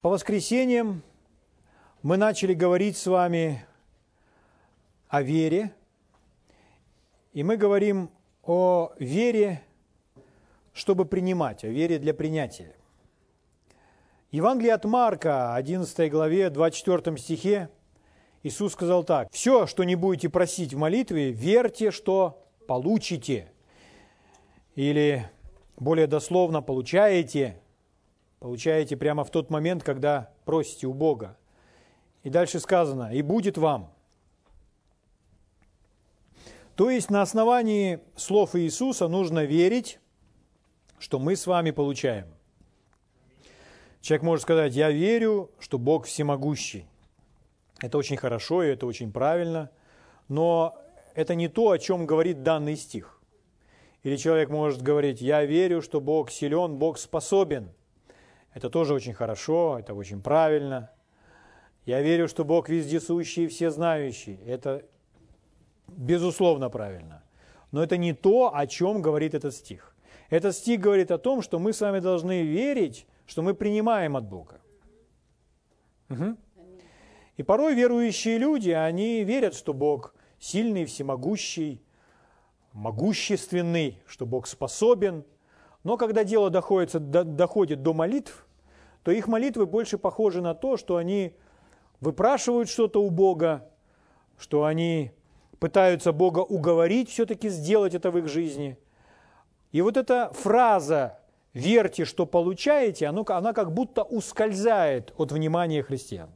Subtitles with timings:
[0.00, 1.02] По воскресеньям
[2.02, 3.66] мы начали говорить с вами
[5.08, 5.74] о вере,
[7.32, 8.08] и мы говорим
[8.44, 9.60] о вере,
[10.72, 12.76] чтобы принимать, о вере для принятия.
[14.30, 17.68] Евангелие от Марка, 11 главе, 24 стихе,
[18.44, 23.50] Иисус сказал так, «Все, что не будете просить в молитве, верьте, что получите».
[24.76, 25.28] Или,
[25.76, 27.60] более дословно, «получаете»,
[28.40, 31.36] получаете прямо в тот момент, когда просите у Бога.
[32.22, 33.92] И дальше сказано, и будет вам.
[36.74, 39.98] То есть на основании слов Иисуса нужно верить,
[40.98, 42.26] что мы с вами получаем.
[44.00, 46.86] Человек может сказать, я верю, что Бог всемогущий.
[47.80, 49.70] Это очень хорошо и это очень правильно,
[50.28, 50.76] но
[51.14, 53.20] это не то, о чем говорит данный стих.
[54.04, 57.72] Или человек может говорить, я верю, что Бог силен, Бог способен.
[58.58, 60.90] Это тоже очень хорошо, это очень правильно.
[61.86, 64.34] Я верю, что Бог вездесущий и всезнающий.
[64.44, 64.84] Это
[65.86, 67.22] безусловно правильно.
[67.70, 69.94] Но это не то, о чем говорит этот стих.
[70.28, 74.24] Этот стих говорит о том, что мы с вами должны верить, что мы принимаем от
[74.24, 74.60] Бога.
[76.10, 76.36] Угу.
[77.36, 81.80] И порой верующие люди, они верят, что Бог сильный, всемогущий,
[82.72, 85.24] могущественный, что Бог способен–
[85.84, 88.46] но когда дело доходит, доходит до молитв,
[89.08, 91.34] то их молитвы больше похожи на то, что они
[92.02, 93.66] выпрашивают что-то у Бога,
[94.36, 95.12] что они
[95.58, 98.76] пытаются Бога уговорить все-таки сделать это в их жизни.
[99.72, 101.20] И вот эта фраза
[101.54, 106.28] «верьте, что получаете», она, как будто ускользает от внимания христиан.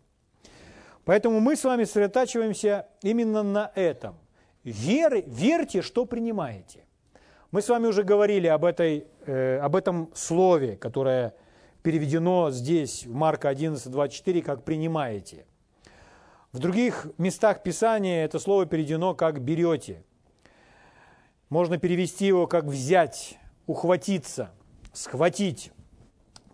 [1.05, 4.15] Поэтому мы с вами сосредотачиваемся именно на этом.
[4.65, 6.87] Веры, верьте, что принимаете.
[7.51, 11.35] Мы с вами уже говорили об, этой, э, об этом слове, которое
[11.83, 15.47] переведено здесь, в Марка 11, 24, как «принимаете».
[16.53, 20.03] В других местах Писания это слово переведено как «берете».
[21.49, 24.51] Можно перевести его как «взять», «ухватиться»,
[24.93, 25.73] «схватить».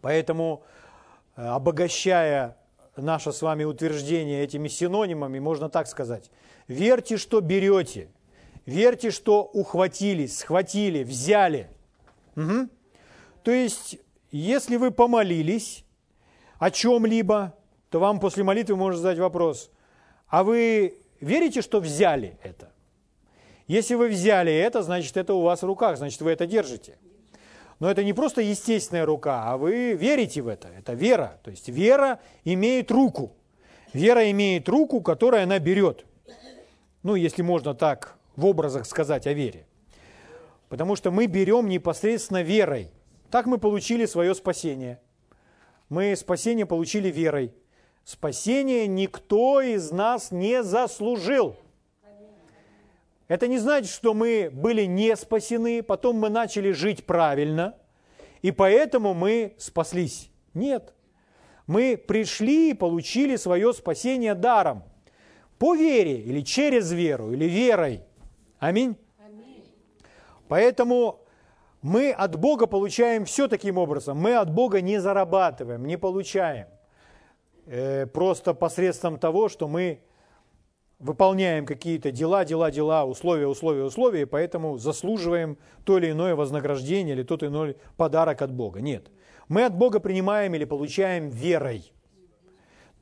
[0.01, 0.65] Поэтому,
[1.37, 2.57] э, обогащая
[2.97, 6.31] наше с вами утверждение этими синонимами, можно так сказать.
[6.67, 8.09] Верьте, что берете–
[8.69, 11.71] Верьте, что ухватились, схватили, взяли.
[12.37, 12.69] Угу.
[13.43, 13.99] То есть,
[14.31, 15.85] если вы помолились
[16.59, 17.55] о чем-либо,
[17.91, 19.71] то вам после молитвы можно задать вопрос,
[20.29, 22.71] а вы верите, что взяли это?
[23.67, 26.99] Если вы взяли это, значит, это у вас в руках, значит, вы это держите.
[27.81, 30.69] Но это не просто естественная рука, а вы верите в это.
[30.69, 31.39] Это вера.
[31.45, 33.37] То есть вера имеет руку.
[33.93, 36.05] Вера имеет руку, которую она берет.
[37.03, 39.67] Ну, если можно так в образах сказать о вере.
[40.69, 42.91] Потому что мы берем непосредственно верой.
[43.31, 45.01] Так мы получили свое спасение.
[45.89, 47.53] Мы спасение получили верой.
[48.05, 51.57] Спасение никто из нас не заслужил.
[53.27, 57.77] Это не значит, что мы были не спасены, потом мы начали жить правильно,
[58.41, 60.31] и поэтому мы спаслись.
[60.55, 60.95] Нет.
[61.67, 64.83] Мы пришли и получили свое спасение даром.
[65.59, 68.01] По вере, или через веру, или верой.
[68.59, 68.97] Аминь.
[70.49, 71.21] Поэтому
[71.83, 74.19] мы от Бога получаем все таким образом.
[74.19, 76.67] Мы от Бога не зарабатываем, не получаем.
[77.67, 80.01] Э, просто посредством того, что мы
[80.99, 87.15] выполняем какие-то дела, дела, дела, условия, условия, условия, и поэтому заслуживаем то или иное вознаграждение
[87.15, 88.81] или тот или иной подарок от Бога.
[88.81, 89.11] Нет.
[89.49, 91.93] Мы от Бога принимаем или получаем верой.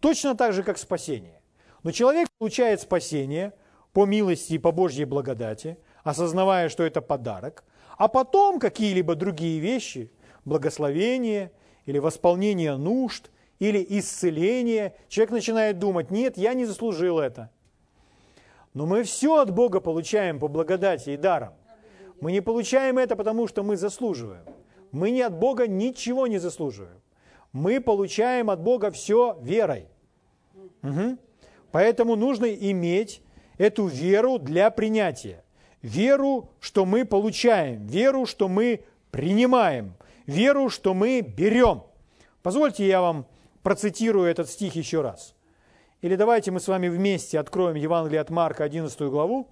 [0.00, 1.40] Точно так же, как спасение.
[1.82, 3.52] Но человек получает спасение–
[3.96, 7.64] по милости и по Божьей благодати, осознавая, что это подарок,
[7.96, 10.10] а потом какие-либо другие вещи,
[10.44, 11.52] благословение
[11.86, 17.50] или восполнение нужд, или исцеление, человек начинает думать, нет, я не заслужил это.
[18.74, 21.54] Но мы все от Бога получаем по благодати и дарам.
[22.20, 24.44] Мы не получаем это, потому что мы заслуживаем.
[24.92, 27.00] Мы не от Бога ничего не заслуживаем.
[27.52, 29.86] Мы получаем от Бога все верой.
[30.82, 31.16] Угу.
[31.72, 33.22] Поэтому нужно иметь
[33.56, 35.42] эту веру для принятия.
[35.86, 39.94] Веру, что мы получаем, веру, что мы принимаем,
[40.26, 41.84] веру, что мы берем.
[42.42, 43.24] Позвольте я вам
[43.62, 45.36] процитирую этот стих еще раз.
[46.02, 49.48] Или давайте мы с вами вместе откроем Евангелие от Марка, 11 главу,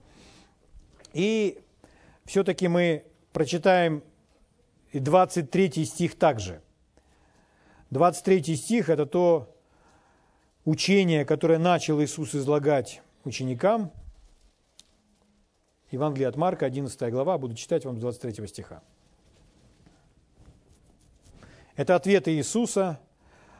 [1.13, 1.61] и
[2.25, 4.03] все-таки мы прочитаем
[4.91, 6.63] и 23 стих также.
[7.91, 9.55] 23 стих– это то
[10.65, 13.93] учение, которое начал Иисус излагать ученикам.
[15.94, 18.82] Евангелие от Марка, 11 глава, буду читать вам с 23 стиха.
[21.76, 23.00] Это ответы Иисуса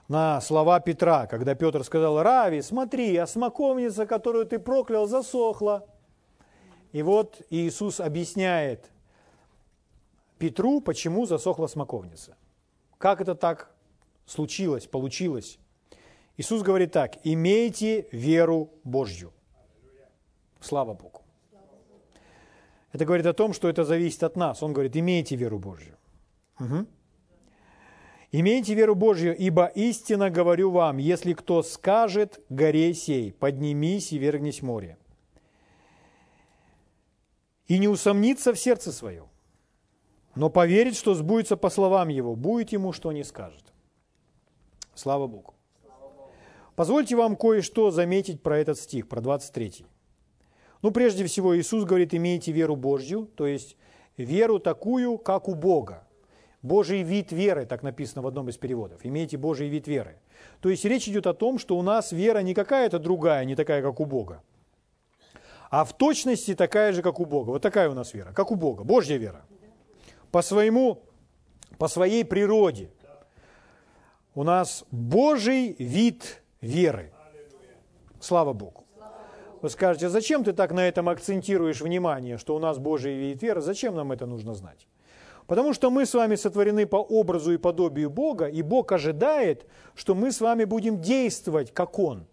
[0.09, 5.87] на слова Петра, когда Петр сказал, Рави, смотри, а смоковница, которую ты проклял, засохла.
[6.93, 8.91] И вот Иисус объясняет
[10.39, 12.37] Петру, почему засохла смоковница.
[12.99, 13.75] Как это так
[14.27, 15.59] случилось, получилось?
[16.37, 19.33] Иисус говорит так, имейте веру Божью.
[20.61, 21.24] Слава Богу.
[22.95, 24.63] Это говорит о том, что это зависит от нас.
[24.63, 25.97] Он говорит, имейте веру Божью.
[26.61, 26.87] Угу.
[28.31, 34.61] Имейте веру Божью, ибо истинно говорю вам, если кто скажет горе сей, поднимись и вергнись
[34.61, 34.97] в море,
[37.67, 39.27] и не усомнится в сердце своем,
[40.37, 43.73] но поверит, что сбудется по словам его, будет ему, что не скажет.
[44.95, 45.55] Слава Богу.
[46.77, 49.85] Позвольте вам кое-что заметить про этот стих, про 23.
[50.85, 53.79] Ну, прежде всего, Иисус говорит, имейте веру Божью, то есть
[54.19, 56.07] веру такую, как у Бога.
[56.61, 59.01] Божий вид веры, так написано в одном из переводов.
[59.03, 60.19] Имейте Божий вид веры.
[60.61, 63.81] То есть речь идет о том, что у нас вера не какая-то другая, не такая,
[63.81, 64.43] как у Бога,
[65.71, 67.53] а в точности такая же, как у Бога.
[67.53, 69.47] Вот такая у нас вера, как у Бога, Божья вера.
[70.31, 71.01] По своему,
[71.79, 72.91] по своей природе.
[74.35, 77.11] У нас Божий вид веры.
[78.21, 78.84] Слава Богу.
[79.65, 83.63] Вы скажете, зачем ты так на этом акцентируешь внимание, что у нас Божий вид веры?
[83.63, 84.87] Зачем нам это нужно знать?
[85.47, 90.15] Потому что мы с вами сотворены по образу и подобию Бога, и Бог ожидает, что
[90.15, 92.27] мы с вами будем действовать, как Он.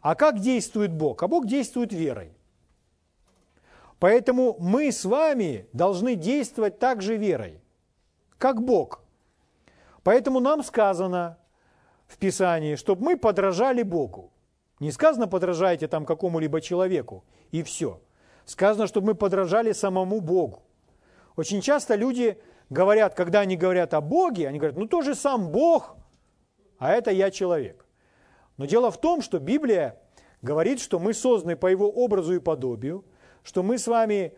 [0.00, 1.22] А как действует Бог?
[1.22, 2.32] А Бог действует верой.
[3.98, 7.60] Поэтому мы с вами должны действовать также верой,
[8.38, 9.02] как Бог.
[10.02, 11.36] Поэтому нам сказано
[12.06, 14.32] в Писании, чтобы мы подражали Богу.
[14.80, 18.00] Не сказано подражайте там какому-либо человеку и все.
[18.44, 20.62] Сказано, чтобы мы подражали самому Богу.
[21.36, 22.38] Очень часто люди
[22.70, 25.96] говорят, когда они говорят о Боге, они говорят, ну тоже сам Бог,
[26.78, 27.86] а это я человек.
[28.56, 30.00] Но дело в том, что Библия
[30.42, 33.04] говорит, что мы созданы по Его образу и подобию,
[33.42, 34.32] что мы с вами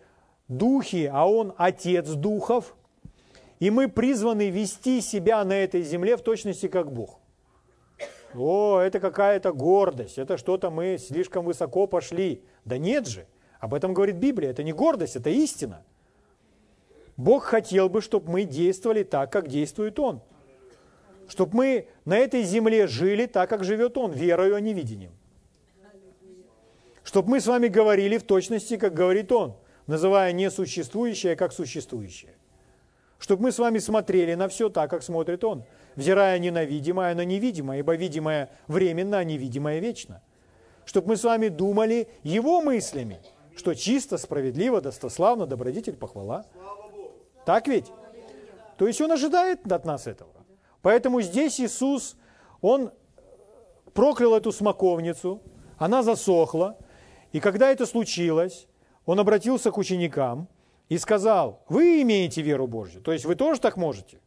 [0.48, 2.74] духи, а Он Отец духов,
[3.58, 7.19] и мы призваны вести себя на этой земле в точности как Бог.
[8.34, 12.42] О, это какая-то гордость, это что-то мы слишком высоко пошли.
[12.64, 13.26] Да нет же,
[13.58, 15.82] об этом говорит Библия, это не гордость, это истина.
[17.16, 20.22] Бог хотел бы, чтобы мы действовали так, как действует Он.
[21.28, 25.12] Чтобы мы на этой земле жили так, как живет Он, верою, а не видением.
[27.02, 29.56] Чтобы мы с вами говорили в точности, как говорит Он,
[29.86, 32.34] называя несуществующее как существующее.
[33.18, 35.64] Чтобы мы с вами смотрели на все так, как смотрит Он,
[35.96, 40.22] взирая не на видимое, на невидимое, ибо видимое временно, а невидимое вечно.
[40.84, 43.20] Чтобы мы с вами думали Его мыслями,
[43.56, 46.46] что чисто, справедливо, достославно, добродетель, похвала–
[47.44, 47.90] так ведь?
[48.76, 50.30] То есть он ожидает от нас этого.
[50.82, 52.16] Поэтому здесь Иисус,
[52.60, 52.92] он
[53.92, 55.42] проклял эту смоковницу,
[55.76, 56.78] она засохла,
[57.32, 58.66] и когда это случилось,
[59.04, 60.48] он обратился к ученикам
[60.88, 64.19] и сказал, вы имеете веру Божью, то есть вы тоже так можете.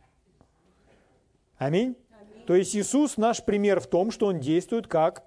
[1.57, 1.95] Аминь.
[2.11, 2.45] Аминь.
[2.45, 5.23] То есть Иисус наш пример в том, что Он действует как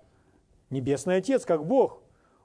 [0.70, 2.02] Небесный Отец, как Бог.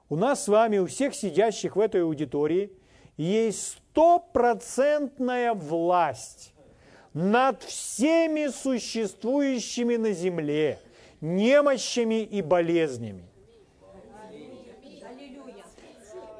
[0.08, 2.72] У нас с вами, у всех сидящих в этой аудитории,
[3.16, 6.54] есть стопроцентная власть
[7.14, 10.78] над всеми существующими на земле
[11.20, 13.24] немощами и болезнями.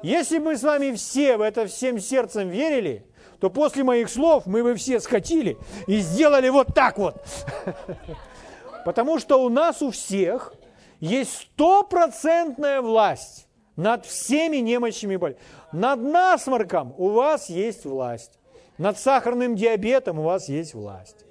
[0.01, 3.05] Если бы мы с вами все в это всем сердцем верили,
[3.43, 7.21] то после моих слов мы бы все схватили и сделали вот так вот.
[8.85, 10.53] Потому что у нас у всех
[11.01, 15.35] есть стопроцентная власть над всеми немощами боль.
[15.73, 18.39] Над насморком у вас есть власть.
[18.77, 21.25] Над сахарным диабетом у вас есть власть.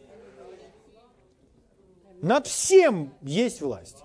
[2.20, 4.04] Над всем есть власть.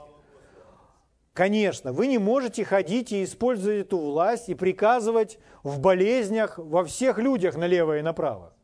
[1.38, 7.20] Конечно, вы не можете ходить и использовать эту власть и приказывать в болезнях во всех
[7.20, 8.56] людях налево и направо.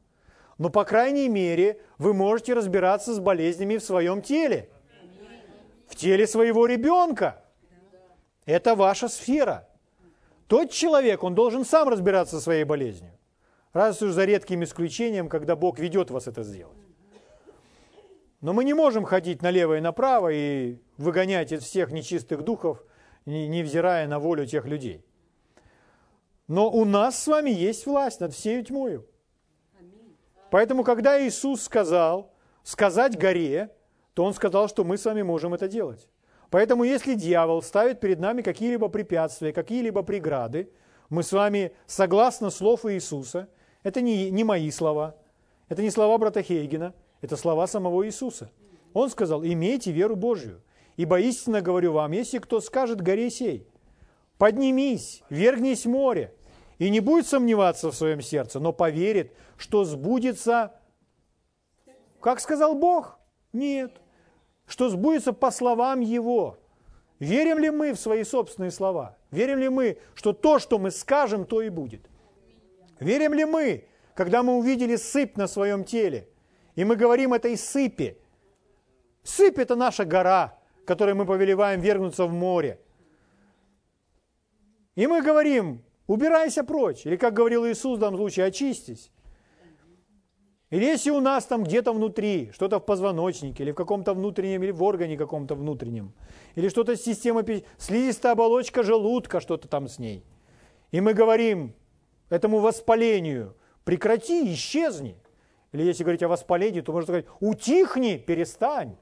[0.58, 4.72] Но, по крайней мере, вы можете разбираться с болезнями в своем теле,
[5.86, 7.44] в теле своего ребенка–
[8.46, 9.70] это ваша сфера.
[10.48, 13.14] Тот человек, он должен сам разбираться со своей болезнью.
[13.74, 16.83] Разве уж за редким исключением, когда Бог ведет вас это сделать.
[18.44, 22.84] Но мы не можем ходить налево и направо и выгонять из всех нечистых духов,
[23.26, 25.06] невзирая на волю тех людей.
[26.50, 29.08] Но у нас с вами есть власть над всей тьмою.
[30.52, 32.34] Поэтому, когда Иисус сказал
[32.64, 33.70] сказать горе,
[34.14, 36.10] то Он сказал, что мы с вами можем это делать.
[36.50, 40.70] Поэтому если дьявол ставит перед нами какие-либо препятствия, какие-либо преграды,
[41.10, 43.48] мы с вами, согласно слов Иисуса,
[43.84, 45.16] это не, не мои слова,
[45.70, 46.94] это не слова брата Хейгена,
[47.24, 48.52] это слова самого Иисуса.
[48.94, 50.62] Он сказал, имейте веру Божью.
[50.98, 53.66] Ибо истинно говорю вам, если кто скажет горе сей,
[54.38, 56.36] поднимись, вергнись в море,
[56.80, 60.74] и не будет сомневаться в своем сердце, но поверит, что сбудется,
[62.20, 63.18] как сказал Бог?
[63.54, 63.94] Нет.
[64.68, 66.58] Что сбудется по словам Его.
[67.20, 69.18] Верим ли мы в свои собственные слова?
[69.32, 72.02] Верим ли мы, что то, что мы скажем, то и будет?
[73.00, 76.28] Верим ли мы, когда мы увидели сыпь на своем теле,
[76.76, 78.18] и мы говорим этой сыпи,
[79.24, 82.80] сыпь– это наша гора, которой мы повелеваем вергнуться в море.
[84.96, 89.12] И мы говорим, убирайся прочь, или как говорил Иисус в данном случае, очистись.
[90.70, 94.72] Или если у нас там где-то внутри, что-то в позвоночнике, или в каком-то внутреннем, или
[94.72, 96.14] в органе каком-то внутреннем,
[96.56, 100.24] или что-то с системой, слизистая оболочка желудка, что-то там с ней.
[100.92, 101.76] И мы говорим
[102.30, 105.16] этому воспалению, прекрати, исчезни.
[105.74, 108.96] Или если говорить о воспалении, то можно сказать, утихни, перестань.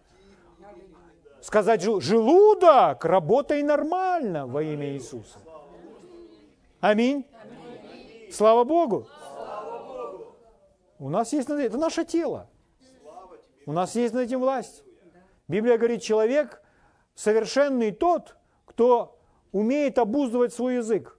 [1.42, 5.40] Сказать, желудок, работай нормально во имя Иисуса.
[6.80, 7.26] Аминь.
[8.32, 9.08] Слава Богу.
[10.98, 12.50] У нас есть это наше тело.
[13.66, 14.84] У нас есть над этим власть.
[15.48, 16.62] Библия говорит, человек
[17.16, 19.20] совершенный тот, кто
[19.52, 21.18] умеет обуздывать свой язык.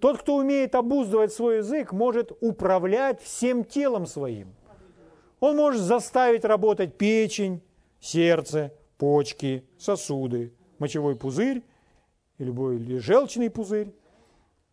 [0.00, 4.56] Тот, кто умеет обуздывать свой язык, может управлять всем телом своим.
[5.42, 7.62] Он может заставить работать печень,
[7.98, 11.64] сердце, почки, сосуды, мочевой пузырь,
[12.38, 13.92] или, любой, или желчный пузырь,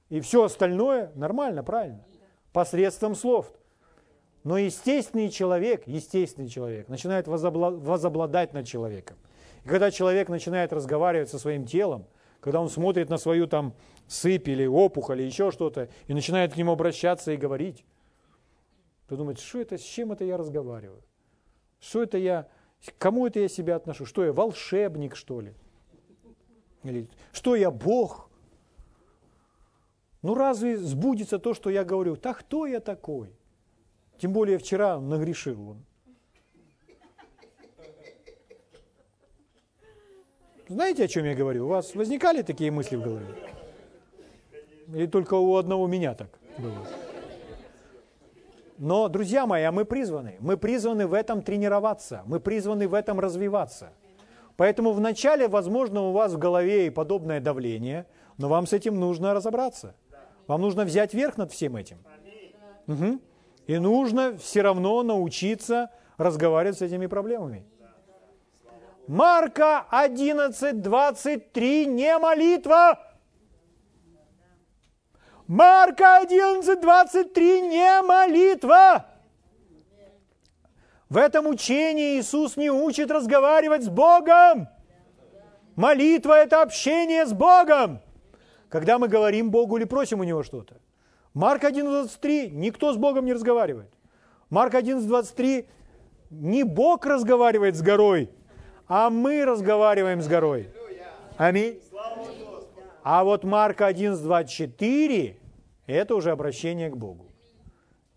[0.10, 2.06] и все остальное нормально, правильно,
[2.54, 3.52] посредством слов.
[4.44, 9.18] Но естественный человек, естественный человек начинает возобладать над человеком.
[9.66, 12.06] И когда человек начинает разговаривать со своим телом,
[12.42, 13.74] когда он смотрит на свою там
[14.08, 17.84] сыпь или опухоль или еще что-то, и начинает к нему обращаться и говорить,
[19.10, 21.02] то думает, что это, с чем это я разговариваю?
[21.80, 22.48] Что это я,
[23.00, 24.06] кому это я себя отношу?
[24.06, 25.54] Что я, волшебник, что ли?
[26.84, 28.30] Или что я, Бог?
[30.22, 32.18] Ну разве сбудется то, что я говорю?
[32.18, 33.34] Так кто я такой?
[34.20, 35.86] Тем более вчера нагрешил он.
[40.68, 41.66] Знаете, о чем я говорю?
[41.66, 43.26] У вас возникали такие мысли в голове?
[44.90, 46.86] Или только у одного меня так было?
[48.80, 50.38] Но, друзья мои, а мы призваны.
[50.40, 52.24] Мы призваны в этом тренироваться.
[52.26, 53.90] Мы призваны в этом развиваться.
[54.56, 58.06] Поэтому вначале, возможно, у вас в голове и подобное давление,
[58.38, 59.96] но вам с этим нужно разобраться.
[60.48, 61.98] Вам нужно взять верх над всем этим.
[62.88, 63.20] Угу.
[63.68, 67.66] И нужно все равно научиться разговаривать с этими проблемами.
[69.08, 72.98] Марка 11, 23, не молитва.
[75.50, 79.08] Марка 11, 23, не молитва.
[81.10, 84.68] В этом учении Иисус не учит разговаривать с Богом.
[85.76, 88.00] Молитва– это общение с Богом.
[88.70, 90.76] Когда мы говорим Богу или просим у Него что-то.
[91.34, 93.92] Марк 11.23, никто с Богом не разговаривает.
[94.52, 95.66] Марк 11.23,
[96.30, 98.30] не Бог разговаривает с горой,
[98.88, 100.70] а мы разговариваем с горой.
[101.38, 101.82] Аминь.
[103.02, 105.39] А вот Марк 11.24,
[105.94, 107.28] это уже обращение к Богу.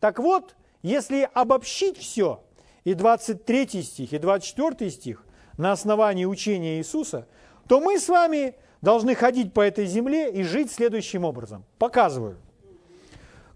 [0.00, 2.42] Так вот, если обобщить все,
[2.84, 5.24] и 23 стих, и 24 стих,
[5.56, 7.28] на основании учения Иисуса,
[7.68, 11.64] то мы с вами должны ходить по этой земле и жить следующим образом.
[11.78, 12.38] Показываю–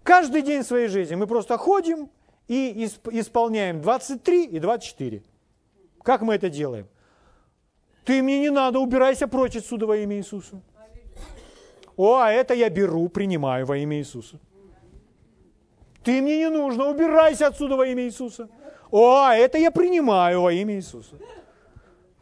[0.07, 2.09] Каждый день своей жизни мы просто ходим
[2.47, 5.21] и исполняем 23 и 24.
[6.01, 6.87] Как мы это делаем?
[8.05, 10.61] Ты мне не надо, убирайся прочь отсюда во имя Иисуса.
[11.97, 14.39] О, а это я беру, принимаю во имя Иисуса.
[16.03, 18.47] Ты мне не нужно, убирайся отсюда во имя Иисуса.
[18.91, 21.15] О, а это я принимаю во имя Иисуса.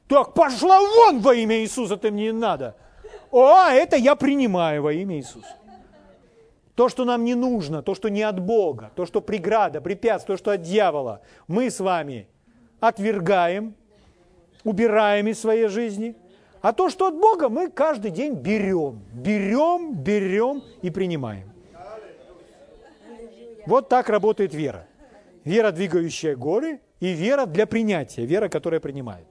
[0.08, 2.76] Так, пошла вон во имя Иисуса, ты мне не надо.
[3.32, 5.56] О, а это я принимаю во имя Иисуса.
[6.76, 10.42] То, что нам не нужно, то, что не от Бога, то, что преграда, препятствие, то,
[10.42, 12.28] что от дьявола, мы с вами
[12.80, 13.76] отвергаем,
[14.64, 16.16] убираем из своей жизни.
[16.66, 21.54] А то, что от Бога, мы каждый день берем, берем, берем и принимаем.
[23.68, 24.88] Вот так работает вера.
[25.44, 29.28] Вера, двигающая горы, и вера для принятия, вера, которая принимает.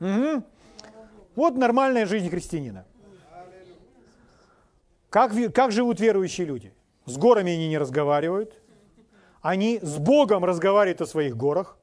[0.00, 0.42] Угу.
[1.36, 2.84] Вот нормальная жизнь христианина.
[5.10, 6.74] Как, как живут верующие люди?
[7.06, 8.60] С горами они не разговаривают.
[9.42, 11.78] Они с Богом разговаривают о своих горах.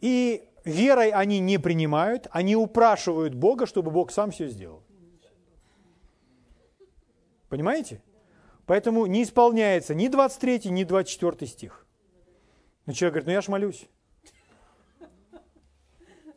[0.00, 4.82] И верой они не принимают, они упрашивают Бога, чтобы Бог сам все сделал.
[7.48, 8.02] Понимаете?
[8.66, 11.86] Поэтому не исполняется ни 23, ни 24 стих.
[12.86, 13.86] Но человек говорит, ну я ж молюсь.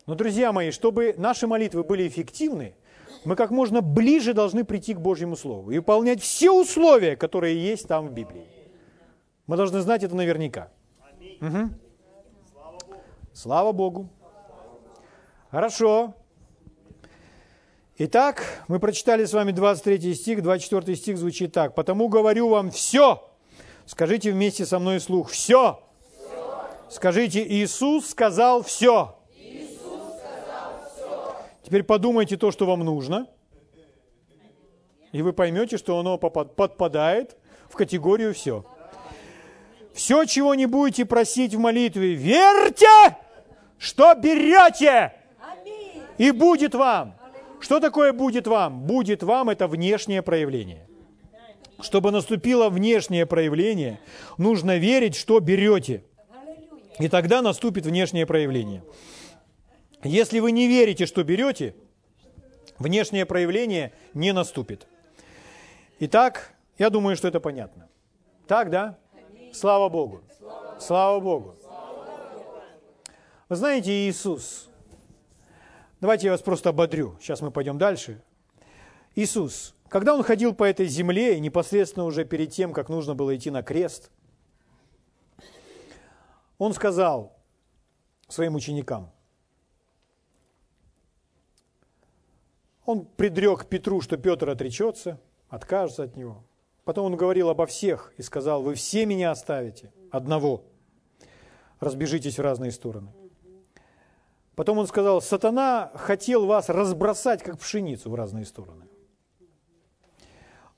[0.06, 2.76] Но, друзья мои, чтобы наши молитвы были эффективны,
[3.24, 7.88] мы как можно ближе должны прийти к Божьему Слову и выполнять все условия, которые есть
[7.88, 8.46] там в Библии.
[9.48, 10.72] Мы должны знать это наверняка.
[11.40, 11.70] Угу.
[13.34, 14.10] Слава Богу.
[15.50, 16.14] Хорошо.
[17.98, 21.76] Итак, мы прочитали с вами 23 стих, 24 стих звучит так.
[21.76, 23.30] «Потому говорю вам все».
[23.86, 25.30] Скажите вместе со мной слух.
[25.30, 25.80] Все.
[26.10, 26.68] все.
[26.90, 29.16] Скажите, Иисус сказал все.
[29.38, 31.36] Иисус сказал все.
[31.64, 33.28] Теперь подумайте то, что вам нужно.
[35.12, 37.38] И вы поймете, что оно подпадает
[37.70, 38.66] в категорию «все».
[39.94, 42.88] Все, чего не будете просить в молитве, верьте,
[43.78, 45.14] что берете,
[46.18, 47.16] и будет вам.
[47.60, 48.82] Что такое будет вам?
[48.84, 50.88] Будет вам это внешнее проявление.
[51.82, 54.00] Чтобы наступило внешнее проявление,
[54.38, 56.04] нужно верить, что берете.
[57.00, 58.84] И тогда наступит внешнее проявление.
[60.04, 61.76] Если вы не верите, что берете,
[62.78, 64.88] внешнее проявление не наступит.
[66.00, 67.88] Итак, я думаю, что это понятно.
[68.48, 68.98] Так, да?
[69.54, 70.22] Слава Богу.
[70.80, 71.56] Слава Богу.
[73.50, 74.70] Вы знаете, Иисус,
[76.00, 78.22] давайте я вас просто ободрю, сейчас мы пойдем дальше.
[79.16, 83.52] Иисус, когда Он ходил по этой земле, непосредственно уже перед тем, как нужно было идти
[83.52, 84.12] на крест,
[86.58, 87.38] Он сказал
[88.28, 89.12] своим ученикам,
[92.86, 95.20] Он предрек Петру, что Петр отречется,
[95.50, 96.44] откажется от него–
[96.86, 100.66] Потом он говорил обо всех и сказал, вы все меня оставите, одного.
[101.80, 103.12] Разбежитесь в разные стороны.
[104.56, 108.86] Потом он сказал, сатана хотел вас разбросать, как пшеницу, в разные стороны.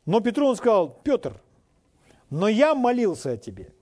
[0.06, 1.42] Но Петру он сказал, Петр,
[2.30, 3.74] но я молился о тебе.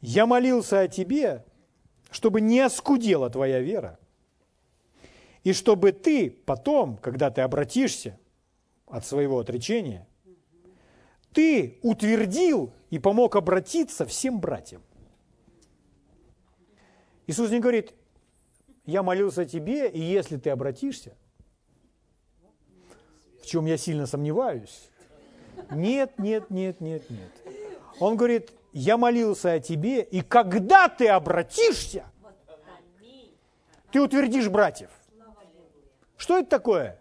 [0.00, 1.44] Я молился о тебе,
[2.10, 3.98] чтобы не оскудела твоя вера.
[5.42, 8.18] И чтобы ты потом, когда ты обратишься
[8.86, 10.06] от своего отречения,
[11.32, 14.82] ты утвердил и помог обратиться всем братьям.
[17.26, 17.94] Иисус не говорит,
[18.84, 21.16] я молился тебе, и если ты обратишься,
[23.40, 24.90] в чем я сильно сомневаюсь,
[25.70, 27.30] нет, нет, нет, нет, нет.
[28.00, 32.04] Он говорит, я молился о тебе, и когда ты обратишься,
[33.90, 34.90] ты утвердишь братьев.
[36.16, 36.98] Что это такое?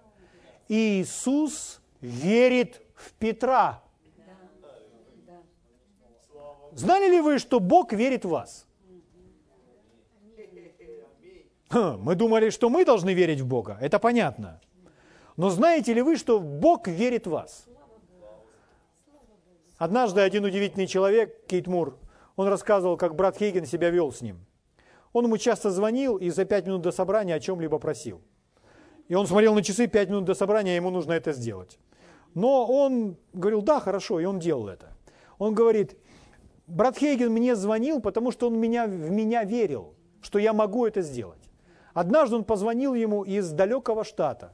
[0.67, 3.83] Иисус верит в Петра.
[6.73, 8.65] Знали ли вы, что Бог верит в вас?
[11.73, 13.77] Мы думали, что мы должны верить в Бога.
[13.81, 14.59] Это понятно.
[15.37, 17.65] Но знаете ли вы, что Бог верит в вас?
[19.77, 21.97] Однажды один удивительный человек, Кейт Мур,
[22.35, 24.45] он рассказывал, как брат Хейген себя вел с ним.
[25.13, 28.21] Он ему часто звонил и за пять минут до собрания о чем-либо просил.
[29.07, 31.79] И он смотрел на часы, пять минут до собрания, ему нужно это сделать.
[32.33, 34.95] Но он говорил, да, хорошо, и он делал это.
[35.37, 35.97] Он говорит,
[36.67, 41.01] брат Хейген мне звонил, потому что он меня, в меня верил, что я могу это
[41.01, 41.40] сделать.
[41.93, 44.51] Однажды он позвонил ему из далекого штата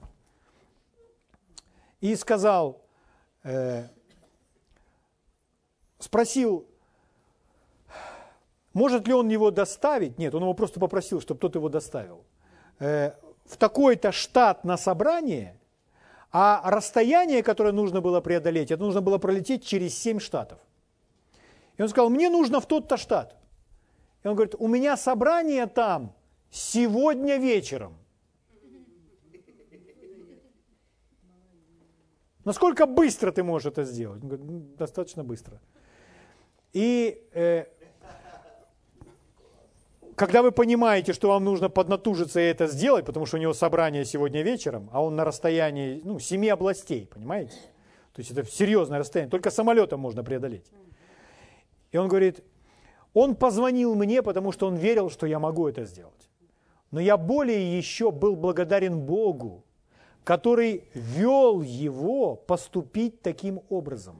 [2.02, 2.82] и сказал,
[3.44, 3.88] э,
[6.00, 6.66] спросил,
[8.74, 10.18] может ли он его доставить?
[10.18, 12.24] Нет, он его просто попросил, чтобы тот его доставил.
[12.80, 13.14] Э,
[13.46, 15.60] в такой-то штат на собрание,
[16.32, 20.60] а расстояние, которое нужно было преодолеть, это нужно было пролететь через семь штатов.
[21.78, 23.36] И он сказал, мне нужно в тот-то штат.
[24.24, 26.14] И он говорит, у меня собрание там
[26.58, 27.98] сегодня вечером.
[32.44, 34.24] Насколько быстро ты можешь это сделать?
[34.24, 34.38] «Ну,
[34.78, 35.60] достаточно быстро.
[36.72, 37.66] И э,
[40.16, 44.06] когда вы понимаете, что вам нужно поднатужиться и это сделать, потому что у него собрание
[44.06, 47.58] сегодня вечером, а он на расстоянии ну, семи областей, понимаете?
[48.14, 50.72] То есть это серьезное расстояние, только самолетом можно преодолеть.
[51.92, 52.44] И он говорит,
[53.14, 56.27] он позвонил мне, потому что он верил, что я могу это сделать.
[56.92, 59.64] Но я более еще был благодарен Богу,
[60.24, 64.18] который вел его поступить таким образом.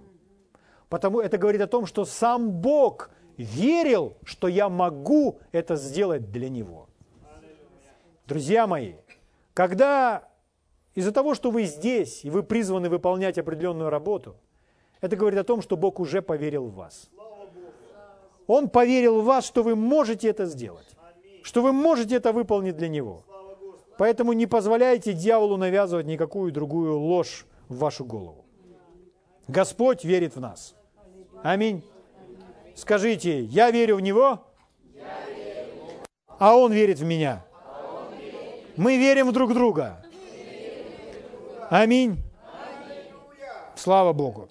[0.90, 6.50] Потому это говорит о том, что сам Бог верил, что я могу это сделать для
[6.50, 6.88] него.
[8.26, 8.96] Друзья мои,
[9.54, 10.28] когда
[10.96, 14.36] из-за того, что вы здесь, и вы призваны выполнять определенную работу,
[15.00, 17.10] это говорит о том, что Бог уже поверил в вас.
[18.48, 20.88] Он поверил в вас, что вы можете это сделать,
[21.48, 23.24] что вы можете это выполнить для Него.
[23.98, 28.44] Поэтому не позволяйте дьяволу навязывать никакую другую ложь в вашу голову.
[29.48, 30.76] Господь верит в нас.
[31.44, 31.86] Аминь.
[32.76, 34.44] Скажите, я верю в Него,
[36.38, 37.46] а Он верит в меня.
[38.76, 40.06] Мы верим в друг друга.
[41.70, 42.18] Аминь.
[43.76, 44.50] Слава Богу.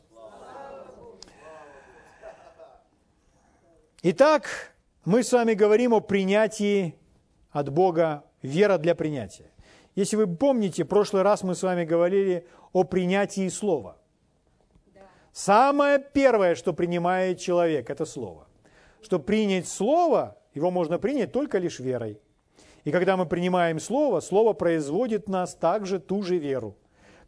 [4.02, 4.75] Итак,
[5.06, 6.96] мы с вами говорим о принятии
[7.52, 9.50] от Бога, вера для принятия.
[9.94, 13.96] Если вы помните, в прошлый раз мы с вами говорили о принятии слова.
[15.32, 18.48] Самое первое, что принимает человек, это слово.
[19.00, 22.20] Чтобы принять слово, его можно принять только лишь верой.
[22.84, 26.76] И когда мы принимаем слово, слово производит в нас также ту же веру.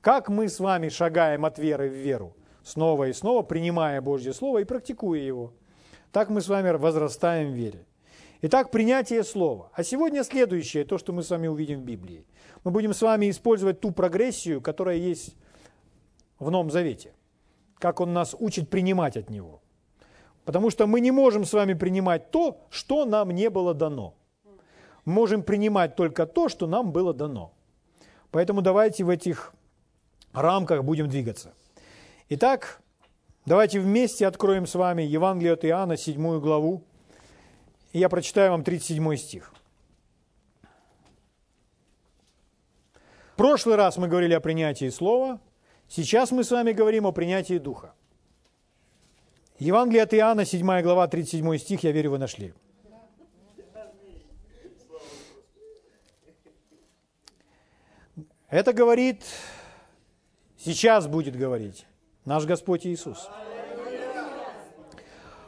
[0.00, 4.58] Как мы с вами шагаем от веры в веру, снова и снова принимая Божье Слово
[4.58, 5.52] и практикуя его–
[6.12, 7.84] так мы с вами возрастаем в вере.
[8.40, 9.70] Итак, принятие слова.
[9.74, 12.24] А сегодня следующее, то, что мы с вами увидим в Библии.
[12.64, 15.34] Мы будем с вами использовать ту прогрессию, которая есть
[16.38, 17.14] в Новом Завете.
[17.78, 19.60] Как Он нас учит принимать от Него.
[20.44, 24.14] Потому что мы не можем с вами принимать то, что нам не было дано.
[25.04, 27.52] Можем принимать только то, что нам было дано.
[28.30, 29.52] Поэтому давайте в этих
[30.32, 31.54] рамках будем двигаться.
[32.28, 32.80] Итак,
[33.48, 36.84] Давайте вместе откроем с вами Евангелие от Иоанна, 7 главу.
[37.94, 39.54] Я прочитаю вам 37 стих.
[43.32, 45.40] В прошлый раз мы говорили о принятии слова,
[45.88, 47.94] сейчас мы с вами говорим о принятии духа.
[49.58, 52.52] Евангелие от Иоанна, 7 глава, 37 стих, я верю, вы нашли.
[58.50, 59.22] Это говорит,
[60.58, 61.87] сейчас будет говорить
[62.28, 63.28] наш Господь Иисус.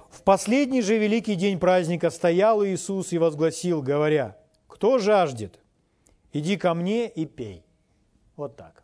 [0.09, 5.61] В последний же великий день праздника стоял Иисус и возгласил, говоря, «Кто жаждет,
[6.33, 7.65] иди ко мне и пей».
[8.35, 8.83] Вот так.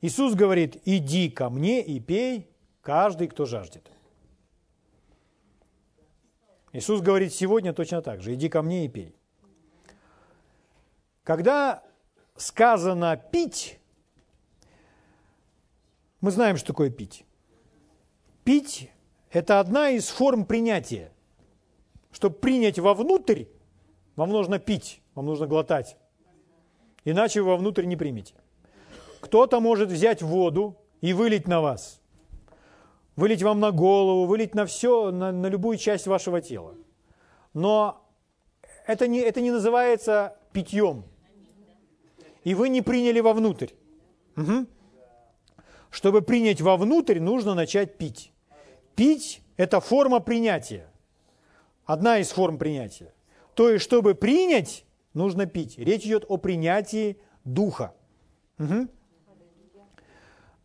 [0.00, 2.48] Иисус говорит, иди ко мне и пей,
[2.80, 3.90] каждый, кто жаждет.
[6.72, 9.16] Иисус говорит сегодня точно так же, иди ко мне и пей.
[11.24, 11.82] Когда
[12.36, 13.80] сказано пить,
[16.20, 17.24] мы знаем, что такое пить.
[18.44, 18.90] Пить–
[19.30, 21.12] это одна из форм принятия.
[22.10, 23.44] Чтобы принять вовнутрь,
[24.16, 25.96] вам нужно пить, вам нужно глотать.
[27.04, 28.34] Иначе вы вовнутрь не примете.
[29.20, 32.00] Кто-то может взять воду и вылить на вас.
[33.16, 36.74] Вылить вам на голову, вылить на все, на, на любую часть вашего тела.
[37.52, 38.04] Но
[38.86, 41.04] это не, это не называется питьем.
[42.44, 43.72] И вы не приняли вовнутрь.
[44.36, 44.66] Угу.
[45.90, 48.32] Чтобы принять вовнутрь, нужно начать пить.
[48.94, 50.86] Пить– это форма принятия.
[51.84, 53.12] Одна из форм принятия.
[53.54, 55.78] То есть, чтобы принять, нужно пить.
[55.78, 57.94] Речь идет о принятии Духа.
[58.58, 58.88] Угу.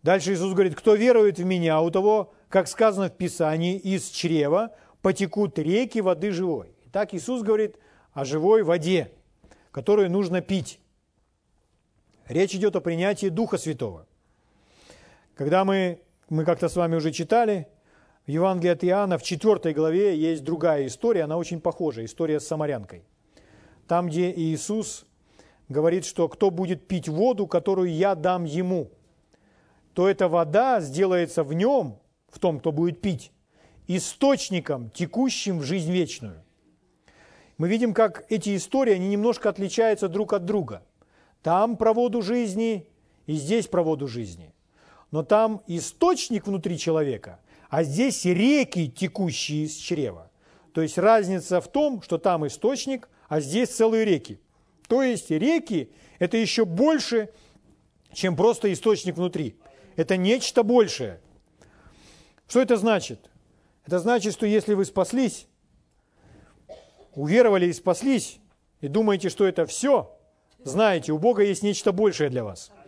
[0.04, 4.76] Дальше Иисус говорит, кто верует в Меня, у того, как сказано в Писании, из чрева
[5.02, 6.76] потекут реки воды живой.
[6.88, 7.78] Итак, Иисус говорит
[8.12, 9.12] о живой воде,
[9.72, 10.80] которую нужно пить.
[12.28, 14.06] Речь идет о принятии Духа Святого.
[15.36, 17.68] Когда мы, мы как-то с вами уже читали,
[18.28, 22.48] в Евангелии от Иоанна в 4 главе есть другая история, она очень похожа, история с
[22.48, 23.04] самарянкой.
[23.88, 25.06] Там, где Иисус
[25.70, 28.92] говорит, что кто будет пить воду, которую я дам ему,
[29.94, 33.32] то эта вода сделается в нем, в том, кто будет пить,
[33.88, 36.44] источником, текущим в жизнь вечную.
[37.58, 40.84] Мы видим, как эти истории, они немножко отличаются друг от друга.
[41.42, 42.88] Там про воду жизни
[43.26, 44.53] и здесь про воду жизни
[45.14, 50.32] но там источник внутри человека, а здесь реки, текущие из чрева.
[50.74, 54.40] То есть разница в том, что там источник, а здесь целые реки.
[54.88, 57.30] То есть реки– это еще больше,
[58.12, 59.56] чем просто источник внутри.
[59.98, 61.22] Это нечто большее.
[62.48, 63.30] Что это значит?
[63.86, 65.46] Это значит, что если вы спаслись,
[67.14, 68.40] уверовали и спаслись,
[68.82, 70.18] и думаете, что это все,
[70.64, 72.72] знаете, у Бога есть нечто большее для вас–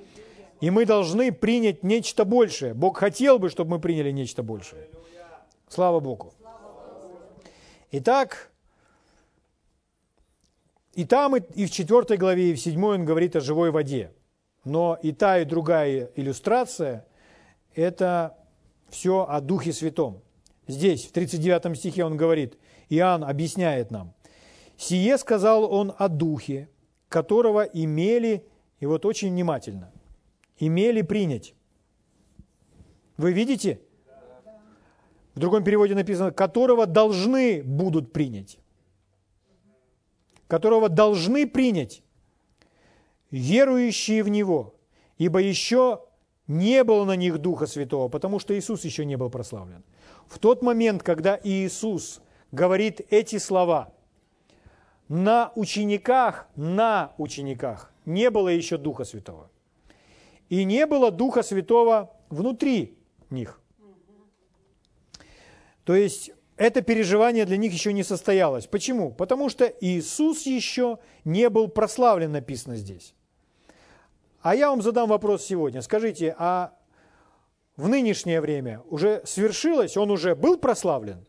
[0.62, 2.74] и мы должны принять нечто большее.
[2.74, 4.88] Бог хотел бы, чтобы мы приняли нечто большее.
[5.68, 6.34] Слава Богу.
[7.92, 8.52] Итак,
[10.94, 14.12] и там, и в 4 главе, и в 7 он говорит о живой воде.
[14.64, 17.06] Но и та, и другая иллюстрация–
[17.76, 18.38] это
[18.90, 20.22] все о Духе Святом.
[20.68, 22.58] Здесь, в 39 стихе он говорит,
[22.90, 24.14] Иоанн объясняет нам,
[24.78, 26.70] «Сие сказал он о Духе,
[27.08, 28.46] которого имели,
[28.80, 29.92] и вот очень внимательно,
[30.58, 31.54] имели принять.
[33.18, 33.80] Вы видите?
[35.34, 38.58] В другом переводе написано, которого должны будут принять.
[40.48, 42.04] Которого должны принять
[43.32, 44.76] верующие в Него,
[45.18, 46.02] ибо еще
[46.48, 49.84] не было на них Духа Святого, потому что Иисус еще не был прославлен.
[50.28, 53.92] В тот момент, когда Иисус говорит эти слова,
[55.08, 59.50] на учениках, на учениках не было еще Духа Святого.
[60.50, 62.98] И не было Духа Святого внутри
[63.30, 63.62] них.
[65.84, 68.66] То есть это переживание для них еще не состоялось.
[68.68, 69.12] Почему?
[69.12, 73.14] Потому что Иисус еще не был прославлен, написано здесь.
[74.42, 75.82] А я вам задам вопрос сегодня.
[75.82, 76.74] Скажите, а
[77.76, 81.26] в нынешнее время уже свершилось, он уже был прославлен?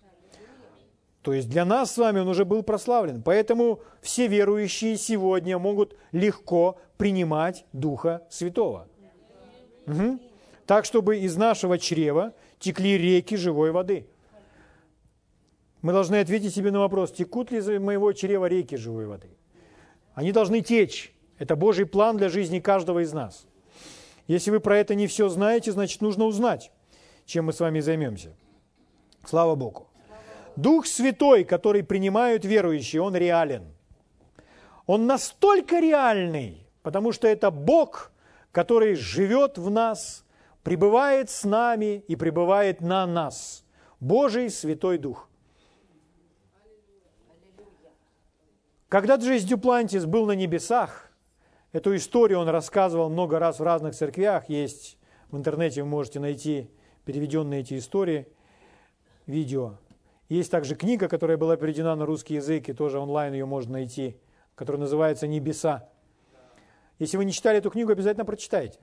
[1.23, 3.21] То есть для нас с вами он уже был прославлен.
[3.21, 8.87] Поэтому все верующие сегодня могут легко принимать Духа Святого.
[9.87, 10.19] Угу.
[10.67, 14.07] Так, чтобы из нашего чрева текли реки живой воды.
[15.83, 19.31] Мы должны ответить себе на вопрос, текут ли из моего чрева реки живой воды.
[20.15, 21.13] Они должны течь.
[21.39, 23.47] Это Божий план для жизни каждого из нас.
[24.27, 26.73] Если вы про это не все знаете, значит нужно узнать,
[27.27, 28.35] чем мы с вами займемся.
[29.25, 29.87] Слава Богу.
[30.57, 33.65] Дух Святой, который принимают верующие, он реален.
[34.87, 38.11] Он настолько реальный, потому что это Бог,
[38.57, 40.25] который живет в нас,
[40.63, 43.67] пребывает с нами и пребывает на нас.
[44.01, 45.29] Божий Святой Дух.
[48.89, 51.11] Когда Джейс Дюплантис был на небесах,
[51.73, 54.97] эту историю он рассказывал много раз в разных церквях, есть
[55.31, 56.71] в интернете, вы можете найти
[57.05, 58.27] переведенные эти истории,
[59.27, 59.75] видео.
[60.31, 64.17] Есть также книга, которая была переведена на русский язык, и тоже онлайн ее можно найти,
[64.55, 65.91] которая называется «Небеса».
[66.99, 68.81] Если вы не читали эту книгу, обязательно прочитайте.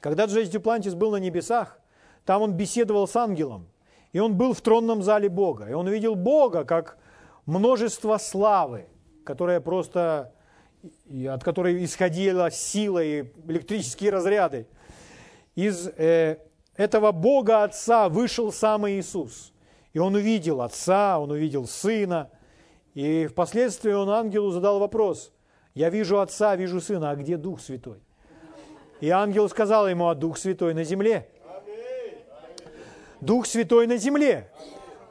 [0.00, 1.78] Когда Джейс Дюплантис был на небесах,
[2.24, 3.68] там он беседовал с ангелом,
[4.12, 6.98] и он был в тронном зале Бога, и он увидел Бога как
[7.46, 8.86] множество славы,
[9.24, 10.32] которая просто,
[11.28, 14.66] от которой исходила сила и электрические разряды.
[15.54, 16.38] Из э,
[16.76, 19.52] этого Бога Отца вышел сам Иисус.
[19.92, 22.30] И он увидел Отца, он увидел Сына.
[22.94, 25.32] И впоследствии он ангелу задал вопрос.
[25.74, 27.98] Я вижу Отца, вижу Сына, а где Дух Святой?
[29.00, 31.28] И ангел сказал ему, а Дух Святой на земле.
[33.20, 34.50] Дух Святой на земле.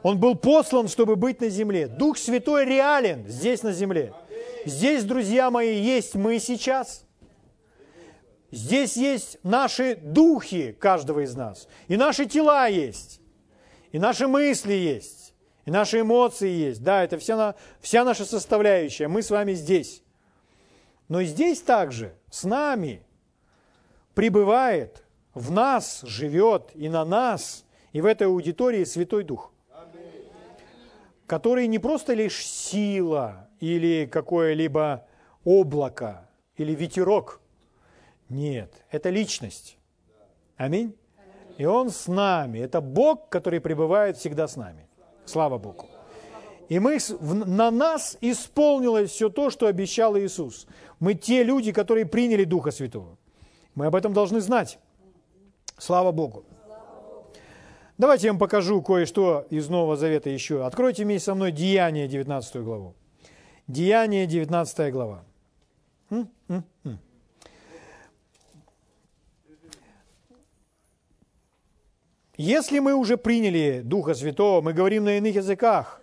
[0.02, 1.88] Он был послан, чтобы быть на земле.
[1.88, 4.12] Дух Святой реален здесь на земле.
[4.64, 7.04] Здесь, друзья мои, есть мы сейчас.
[8.50, 11.68] Здесь есть наши духи каждого из нас.
[11.88, 13.20] И наши тела есть.
[13.92, 15.34] И наши мысли есть.
[15.64, 16.82] И наши эмоции есть.
[16.82, 19.08] Да, это вся, вся наша составляющая.
[19.08, 20.01] Мы с вами здесь.
[21.12, 23.02] Но здесь также с нами
[24.14, 29.52] пребывает, в нас живет и на нас, и в этой аудитории Святой Дух
[31.26, 35.06] который не просто лишь сила или какое-либо
[35.44, 37.40] облако или ветерок.
[38.30, 39.78] Нет, это личность.
[40.56, 40.94] Аминь.
[41.58, 42.58] И Он с нами.
[42.58, 44.88] Это Бог, который пребывает всегда с нами.
[45.26, 45.86] Слава Богу.
[46.72, 50.66] И мы, на нас исполнилось все то, что обещал Иисус.
[51.00, 53.18] Мы те люди, которые приняли Духа Святого.
[53.74, 54.78] Мы об этом должны знать.
[55.76, 56.46] Слава Богу.
[57.98, 60.64] Давайте я вам покажу кое-что из Нового Завета еще.
[60.64, 62.94] Откройте вместе со мной Деяние 19 главу.
[63.66, 65.24] Деяние 19 глава.
[72.38, 76.01] Если мы уже приняли Духа Святого, мы говорим на иных языках,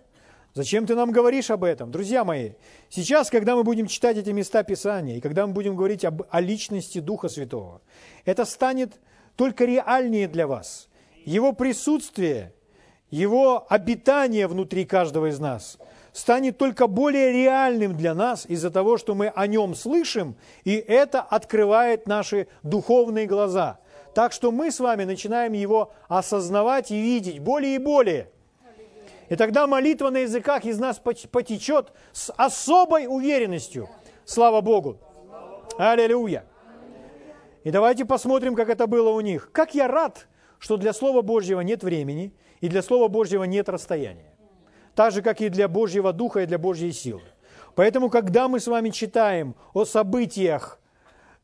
[0.60, 1.90] Зачем ты нам говоришь об этом?
[1.90, 2.50] Друзья мои,
[2.90, 6.38] сейчас, когда мы будем читать эти места Писания, и когда мы будем говорить об, о
[6.42, 7.80] личности Духа Святого,
[8.26, 9.00] это станет
[9.36, 10.90] только реальнее для вас.
[11.24, 12.52] Его присутствие,
[13.08, 15.78] Его обитание внутри каждого из нас
[16.12, 21.22] станет только более реальным для нас из-за того, что мы о Нем слышим, и это
[21.22, 23.80] открывает наши духовные глаза.
[24.14, 28.28] Так что мы с вами начинаем Его осознавать и видеть более и более.
[29.30, 33.88] И тогда молитва на языках из нас потечет с особой уверенностью.
[34.24, 34.98] Слава Богу!
[35.78, 36.44] Аллилуйя!
[37.62, 39.50] И давайте посмотрим, как это было у них.
[39.52, 40.26] Как я рад,
[40.58, 44.34] что для Слова Божьего нет времени и для Слова Божьего нет расстояния.
[44.96, 47.22] Так же, как и для Божьего Духа и для Божьей силы.
[47.76, 50.79] Поэтому, когда мы с вами читаем о событиях,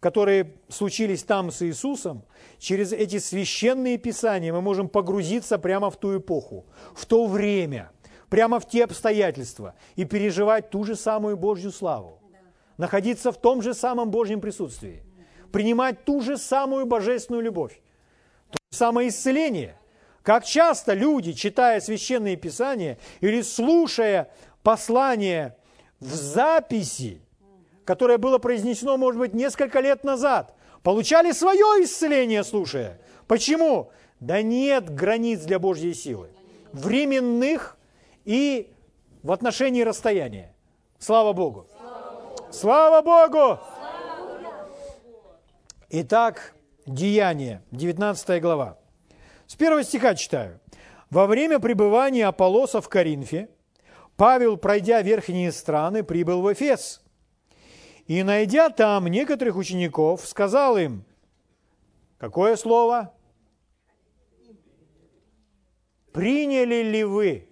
[0.00, 2.24] которые случились там с Иисусом,
[2.58, 7.90] через эти священные писания мы можем погрузиться прямо в ту эпоху, в то время,
[8.28, 12.20] прямо в те обстоятельства и переживать ту же самую Божью славу,
[12.76, 15.02] находиться в том же самом Божьем присутствии,
[15.50, 17.80] принимать ту же самую божественную любовь,
[18.70, 19.78] самоисцеление.
[20.22, 24.30] Как часто люди, читая священные писания или слушая
[24.62, 25.56] послание
[26.00, 27.22] в записи,
[27.86, 33.00] которое было произнесено, может быть, несколько лет назад, получали свое исцеление, слушая.
[33.28, 33.90] Почему?
[34.20, 36.28] Да нет границ для Божьей силы.
[36.72, 37.78] Временных
[38.24, 38.70] и
[39.22, 40.54] в отношении расстояния.
[40.98, 41.66] Слава Богу!
[42.50, 43.58] Слава Богу!
[45.88, 46.54] Итак,
[46.86, 48.78] Деяние, 19 глава.
[49.46, 50.60] С первого стиха читаю.
[51.10, 53.48] Во время пребывания Аполлоса в Коринфе
[54.16, 57.02] Павел, пройдя верхние страны, прибыл в Эфес.
[58.06, 61.04] И, найдя там некоторых учеников, сказал им,
[62.18, 63.12] какое слово?
[66.12, 67.48] Приняли ли вы?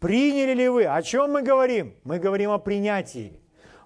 [0.00, 0.86] Приняли ли вы?
[0.86, 1.94] О чем мы говорим?
[2.04, 3.40] Мы говорим о принятии.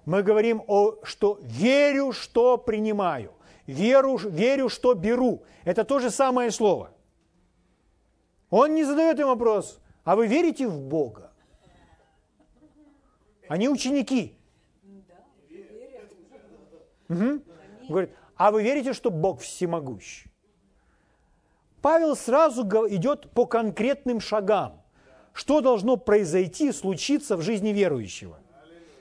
[0.05, 3.31] Мы говорим о, что верю, что принимаю.
[3.67, 5.43] Веру, верю, что беру.
[5.63, 6.91] Это то же самое слово.
[8.49, 11.31] Он не задает им вопрос, а вы верите в Бога?
[13.47, 14.34] Они ученики.
[17.09, 17.41] Угу.
[17.89, 20.29] Говорит, а вы верите, что Бог всемогущий?
[21.81, 24.81] Павел сразу идет по конкретным шагам.
[25.33, 28.39] Что должно произойти, случиться в жизни верующего?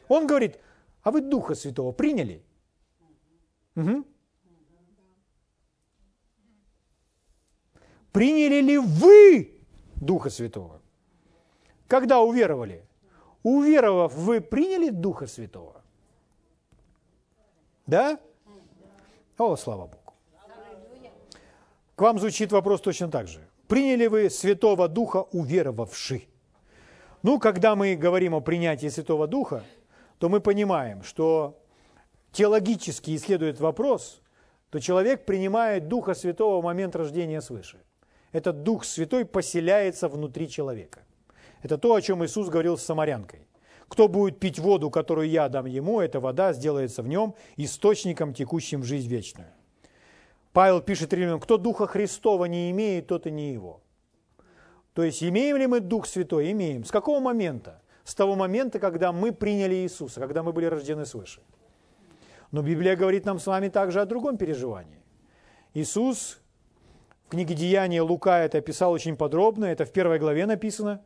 [0.09, 0.59] Он говорит,
[1.03, 2.43] а вы Духа Святого приняли?
[3.77, 4.05] Угу.
[8.13, 9.61] Приняли ли вы
[9.97, 10.81] Духа Святого?
[11.89, 12.85] Когда уверовали?
[13.43, 15.74] Уверовав, вы приняли Духа Святого?
[17.87, 18.19] Да?
[19.39, 20.15] О, слава Богу.
[21.97, 23.41] К вам звучит вопрос точно так же.
[23.69, 26.25] Приняли вы Святого Духа, уверовавши?
[27.23, 29.65] Ну, когда мы говорим о принятии Святого Духа,
[30.19, 31.59] то мы понимаем, что
[32.33, 34.21] теологически исследует вопрос,
[34.71, 37.79] то человек принимает Духа Святого в момент рождения свыше–
[38.35, 41.05] этот Дух Святой поселяется внутри человека.
[41.63, 43.44] Это то, о чем Иисус говорил с самарянкой.
[43.89, 48.81] Кто будет пить воду, которую я дам ему, эта вода сделается в нем источником, текущим
[48.81, 49.49] в жизнь вечную.
[50.53, 53.81] Павел пишет римлянам, кто Духа Христова не имеет, тот и не его.
[54.95, 56.53] То есть имеем ли мы Дух Святой?
[56.53, 56.85] Имеем.
[56.85, 57.83] С какого момента?
[58.05, 61.41] С того момента, когда мы приняли Иисуса, когда мы были рождены свыше.
[62.53, 65.03] Но Библия говорит нам с вами также о другом переживании.
[65.73, 66.39] Иисус
[67.27, 71.03] в книге Деяния Лука это описал очень подробно, это в первой главе написано.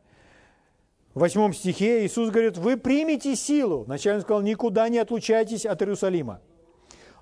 [1.18, 3.85] В восьмом стихе Иисус говорит, вы примете силу.
[3.88, 6.40] Он сказал, никуда не отлучайтесь от Иерусалима.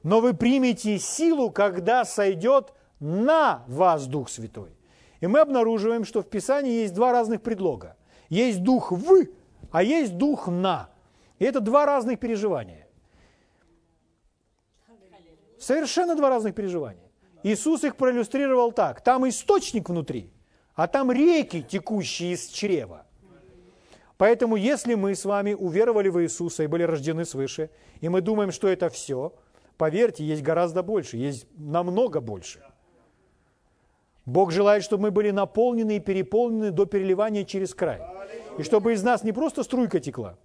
[0.02, 4.76] Но вы примете силу, когда сойдет на вас Дух Святой.
[5.22, 7.96] И мы обнаруживаем, что в Писании есть два разных предлога.
[8.28, 9.28] Есть Дух «в»,
[9.70, 10.90] а есть Дух «на».
[11.38, 12.88] И это два разных переживания.
[15.58, 17.10] Совершенно два разных переживания.
[17.42, 19.00] Иисус их проиллюстрировал так.
[19.00, 20.30] Там источник внутри,
[20.74, 23.05] а там реки, текущие из чрева.
[24.18, 27.68] Поэтому, если мы с вами уверовали в Иисуса и были рождены свыше,
[28.00, 29.34] и мы думаем, что это все,
[29.76, 32.62] поверьте, есть гораздо больше, есть намного больше.
[34.24, 38.00] Бог желает, чтобы мы были наполнены и переполнены до переливания через край.
[38.58, 40.36] И чтобы из нас не просто струйка текла,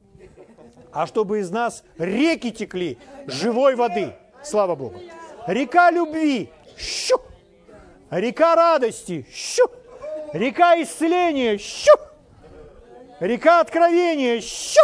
[0.92, 4.14] а чтобы из нас реки текли живой воды.
[4.44, 5.00] Слава Богу.
[5.48, 7.22] Река любви, щу.
[8.10, 9.64] Река радости, щу.
[10.34, 12.11] Река исцеления, щу.
[13.22, 14.82] Река откровения, щу.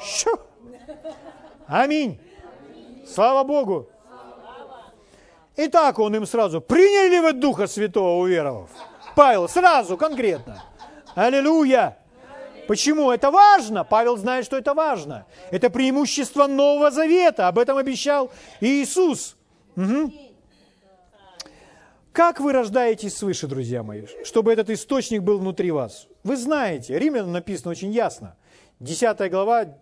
[0.00, 0.30] Щу.
[1.66, 2.20] Аминь.
[3.04, 3.88] Слава Богу.
[5.56, 8.70] Итак, он им сразу, приняли вы Духа Святого, уверовав?
[9.16, 10.62] Павел, сразу, конкретно.
[11.16, 11.98] Аллилуйя.
[12.68, 13.10] Почему?
[13.10, 13.82] Это важно.
[13.82, 15.26] Павел знает, что это важно.
[15.50, 17.48] Это преимущество Нового Завета.
[17.48, 19.36] Об этом обещал Иисус.
[19.74, 20.12] Угу.
[22.16, 26.08] Как вы рождаетесь свыше, друзья мои, чтобы этот источник был внутри вас?
[26.24, 28.38] Вы знаете, Римлянам написано очень ясно.
[28.80, 29.76] 10 глава,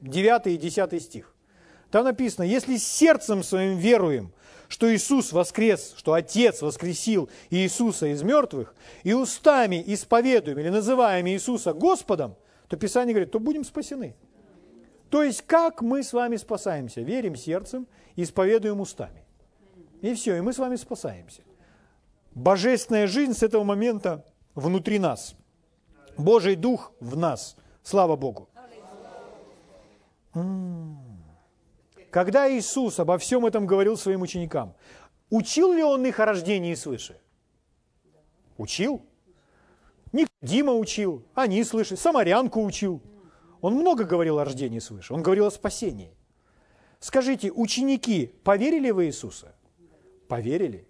[0.00, 1.36] 9 и 10 стих.
[1.92, 4.32] Там написано, если сердцем своим веруем,
[4.66, 11.74] что Иисус воскрес, что Отец воскресил Иисуса из мертвых, и устами исповедуем или называем Иисуса
[11.74, 12.34] Господом,
[12.66, 14.16] то Писание говорит, то будем спасены.
[15.10, 17.02] То есть, как мы с вами спасаемся?
[17.02, 19.27] Верим сердцем, исповедуем устами.
[20.00, 21.42] И все, и мы с вами спасаемся.
[22.34, 24.24] Божественная жизнь с этого момента
[24.54, 25.34] внутри нас.
[26.16, 27.56] Божий Дух в нас.
[27.82, 28.48] Слава Богу.
[32.10, 34.74] Когда Иисус обо всем этом говорил своим ученикам,
[35.30, 37.20] учил ли Он их о рождении свыше?
[38.56, 39.04] Учил.
[40.40, 43.02] Дима учил, они слышали, Самарянку учил.
[43.60, 46.14] Он много говорил о рождении свыше, он говорил о спасении.
[47.00, 49.54] Скажите, ученики поверили в Иисуса?
[50.28, 50.86] Поверили.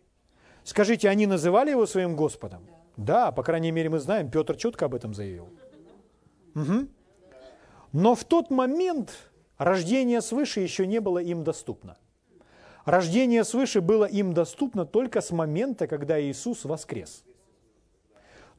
[0.64, 2.66] Скажите, они называли его своим Господом?
[2.96, 5.48] Да, по крайней мере, мы знаем, Петр четко об этом заявил.
[6.54, 6.88] Угу.
[7.92, 11.98] Но в тот момент Рождение свыше еще не было им доступно.
[12.84, 17.24] Рождение свыше было им доступно только с момента, когда Иисус воскрес.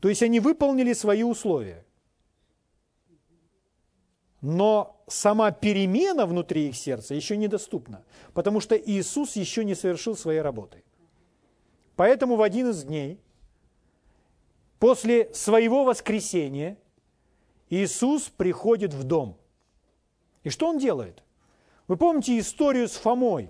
[0.01, 1.85] То есть они выполнили свои условия.
[4.41, 10.41] Но сама перемена внутри их сердца еще недоступна, потому что Иисус еще не совершил своей
[10.41, 10.83] работы.
[11.95, 13.19] Поэтому в один из дней,
[14.79, 16.77] после своего воскресения,
[17.69, 19.37] Иисус приходит в дом.
[20.43, 21.23] И что он делает?
[21.87, 23.49] Вы помните историю с Фомой,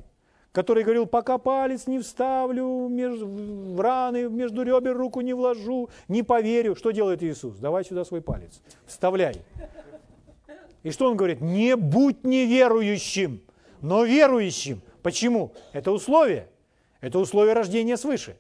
[0.51, 6.75] который говорил, пока палец не вставлю в раны, между ребер руку не вложу, не поверю.
[6.75, 7.57] Что делает Иисус?
[7.57, 9.43] Давай сюда свой палец, вставляй.
[10.83, 11.41] И что он говорит?
[11.41, 13.41] Не будь неверующим,
[13.81, 14.81] но верующим.
[15.03, 15.53] Почему?
[15.73, 16.49] Это условие.
[17.01, 18.37] Это условие рождения свыше.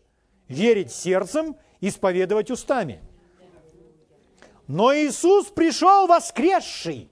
[0.47, 3.01] Верить сердцем, исповедовать устами.
[4.67, 7.09] Но Иисус пришел воскресший.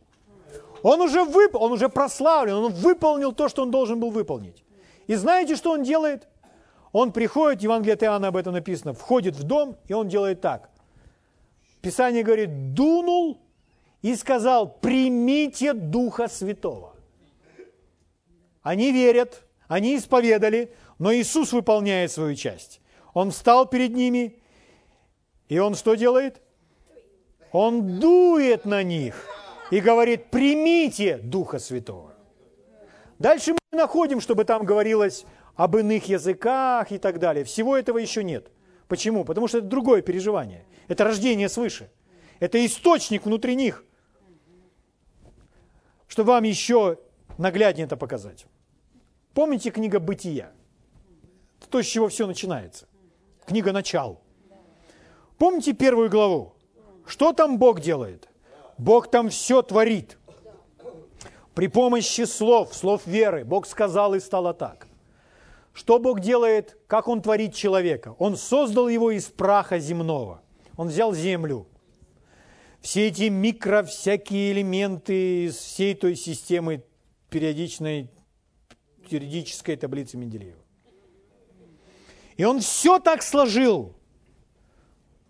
[0.84, 1.56] Он уже, вып...
[1.56, 4.64] он уже прославлен, он выполнил то, что он должен был выполнить.
[5.08, 6.28] И знаете, что он делает?
[6.92, 10.70] Он приходит, Евангелие от Иоанна об этом написано, входит в дом, и он делает так.
[11.82, 13.40] Писание говорит, дунул
[14.02, 16.96] и сказал, примите Духа Святого.
[18.62, 22.82] Они верят, они исповедали, но Иисус выполняет свою часть.
[23.14, 24.40] Он встал перед ними,
[25.48, 26.42] и он что делает?
[27.52, 29.16] Он дует на них
[29.72, 32.14] и говорит, примите Духа Святого.
[33.20, 35.26] Дальше мы находим, чтобы там говорилось
[35.56, 37.44] об иных языках и так далее.
[37.44, 38.52] Всего этого еще нет.
[38.88, 39.26] Почему?
[39.26, 40.66] Потому что это другое переживание.
[40.88, 41.90] Это рождение свыше.
[42.40, 43.84] Это источник внутри них.
[46.08, 46.98] Чтобы вам еще
[47.38, 48.46] нагляднее это показать.
[49.34, 50.52] Помните книга «Бытия»?
[51.70, 52.88] То, с чего все начинается.
[53.46, 54.22] Книга «Начал».
[55.38, 56.54] Помните первую главу?
[57.06, 58.28] Что там Бог делает?
[58.78, 60.18] Бог там все творит.
[61.54, 64.88] При помощи слов, слов веры, Бог сказал и стало так.
[65.74, 68.16] Что Бог делает, как Он творит человека?
[68.18, 70.42] Он создал его из праха земного.
[70.76, 71.68] Он взял землю,
[72.82, 76.84] все эти микро всякие элементы из всей той системы
[77.30, 78.10] периодичной
[79.10, 80.60] периодической таблицы Менделеева.
[82.36, 83.96] И он все так сложил,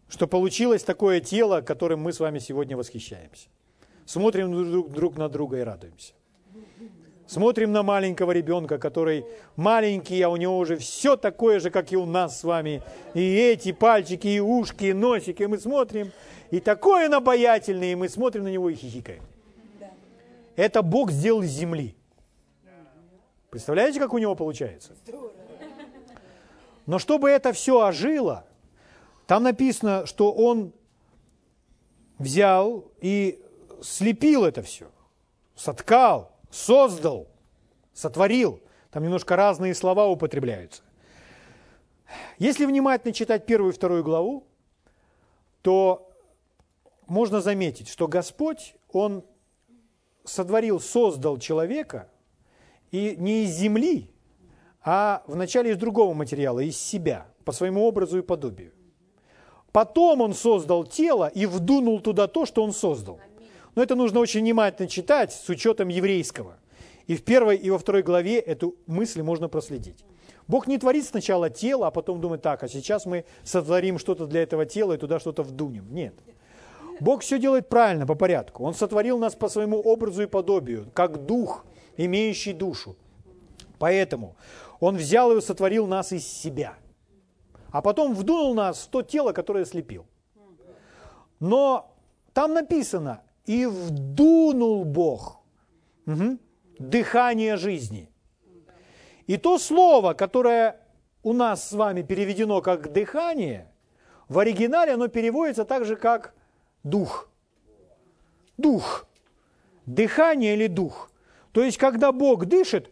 [0.09, 3.49] что получилось такое тело, которым мы с вами сегодня восхищаемся.
[4.05, 6.13] Смотрим друг, друг на друга и радуемся.
[7.27, 9.25] Смотрим на маленького ребенка, который
[9.57, 12.81] маленький, а у него уже все такое же, как и у нас с вами.
[13.13, 15.43] И эти пальчики, и ушки, и носики.
[15.43, 16.11] Мы смотрим,
[16.51, 19.23] и такой он обаятельный, и мы смотрим на него и хихикаем.
[20.55, 21.95] Это Бог сделал из земли.
[23.49, 24.93] Представляете, как у него получается?
[26.85, 28.45] Но чтобы это все ожило,
[29.25, 30.71] там написано, что он
[32.17, 33.43] взял и
[33.81, 34.87] слепил это все,
[35.55, 37.27] соткал, создал,
[37.93, 38.61] сотворил.
[38.91, 40.81] Там немножко разные слова употребляются.
[42.39, 44.45] Если внимательно читать первую и вторую главу,
[45.61, 46.09] то
[47.07, 49.23] можно заметить, что Господь, Он
[50.23, 52.09] сотворил, создал человека,
[52.91, 54.09] и не из земли,
[54.81, 58.71] а вначале из другого материала, из себя, по своему образу и подобию.
[59.71, 63.19] Потом он создал тело и вдунул туда то, что он создал.
[63.77, 66.57] Но это нужно очень внимательно читать с учетом еврейского.
[67.05, 70.03] И в первой и во второй главе эту мысль можно проследить.
[70.47, 74.41] Бог не творит сначала тело, а потом думает, так, а сейчас мы сотворим что-то для
[74.41, 75.93] этого тела и туда что-то вдунем.
[75.93, 76.15] Нет.
[76.99, 78.63] Бог все делает правильно, по порядку.
[78.63, 81.63] Он сотворил нас по своему образу и подобию, как дух,
[81.97, 82.95] имеющий душу.
[83.77, 84.35] Поэтому
[84.79, 86.73] Он взял и сотворил нас из себя.
[87.69, 90.07] А потом вдунул нас в то тело, которое слепил.
[91.39, 91.93] Но
[92.33, 95.41] там написано, и вдунул Бог
[96.05, 96.37] угу,
[96.77, 98.11] дыхание жизни.
[99.25, 100.79] И то слово, которое
[101.23, 103.71] у нас с вами переведено как дыхание,
[104.29, 106.33] в оригинале оно переводится так же, как
[106.83, 107.29] дух.
[108.57, 109.07] Дух.
[109.85, 111.09] Дыхание или дух.
[111.53, 112.91] То есть, когда Бог дышит,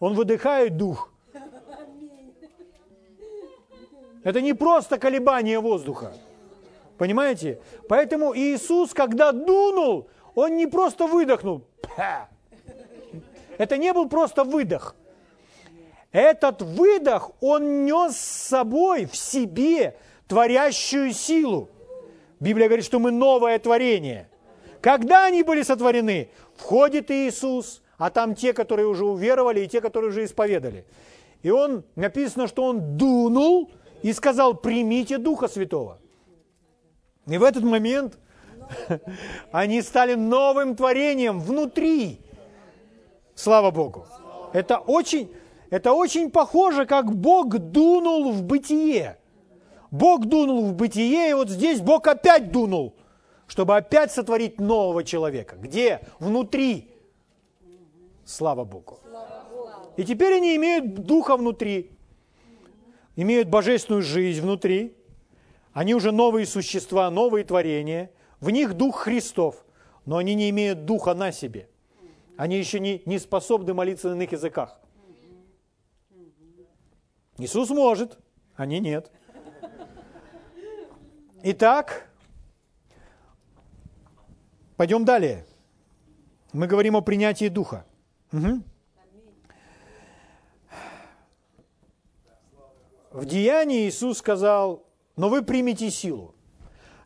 [0.00, 1.12] Он выдыхает дух.
[4.24, 6.12] Это не просто колебание воздуха.
[7.00, 7.58] Понимаете?
[7.88, 11.64] Поэтому Иисус, когда дунул, Он не просто выдохнул.
[13.56, 14.94] Это не был просто выдох.
[16.12, 19.96] Этот выдох, он нес с собой в себе
[20.28, 21.70] творящую силу.
[22.38, 24.28] Библия говорит, что мы новое творение.
[24.82, 26.28] Когда они были сотворены?
[26.54, 30.84] Входит Иисус, а там те, которые уже уверовали, и те, которые уже исповедали.
[31.42, 33.70] И он, написано, что он дунул
[34.02, 35.99] и сказал, примите Духа Святого.
[37.26, 38.18] И в этот момент
[39.52, 42.20] они стали новым творением внутри.
[43.34, 44.06] Слава Богу.
[44.52, 45.32] Это очень,
[45.70, 49.18] это очень похоже, как Бог дунул в бытие.
[49.90, 52.94] Бог дунул в бытие, и вот здесь Бог опять дунул
[53.50, 55.56] чтобы опять сотворить нового человека.
[55.56, 56.02] Где?
[56.20, 56.88] Внутри.
[58.24, 59.00] Слава Богу.
[59.96, 61.90] И теперь они имеют духа внутри,
[63.16, 64.94] имеют божественную жизнь внутри.
[65.80, 68.10] Они уже новые существа, новые творения.
[68.38, 69.64] В них дух Христов,
[70.04, 71.70] но они не имеют духа на себе.
[72.36, 74.78] Они еще не, не способны молиться на иных языках.
[77.38, 78.18] Иисус может,
[78.56, 79.10] они нет.
[81.44, 82.10] Итак,
[84.76, 85.46] пойдем далее.
[86.52, 87.86] Мы говорим о принятии Духа.
[88.34, 88.62] Угу.
[93.12, 94.89] В Деянии Иисус сказал,
[95.20, 96.34] но вы примете силу,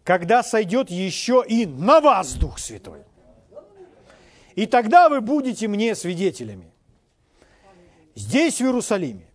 [0.05, 3.03] когда сойдет еще и на вас Дух Святой.
[4.55, 6.71] И тогда вы будете мне свидетелями.
[8.15, 9.27] Здесь, в Иерусалиме,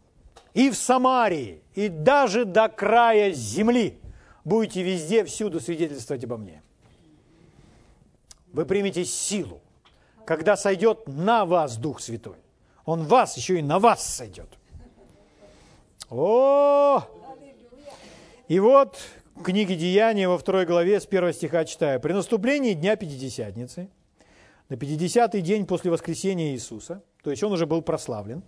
[0.53, 3.99] и в Самарии, и даже до края земли
[4.45, 6.63] будете везде, всюду свидетельствовать обо мне.
[8.53, 9.59] Вы примете силу,
[10.25, 12.37] когда сойдет на вас Дух Святой.
[12.85, 14.57] Он вас еще и на вас сойдет.
[16.09, 17.18] О!
[18.49, 18.97] И вот
[19.35, 21.99] в книге Деяния во второй главе с первого стиха читаю.
[21.99, 23.89] «При наступлении Дня Пятидесятницы,
[24.69, 28.41] на 50-й день после воскресения Иисуса, то есть он уже был прославлен,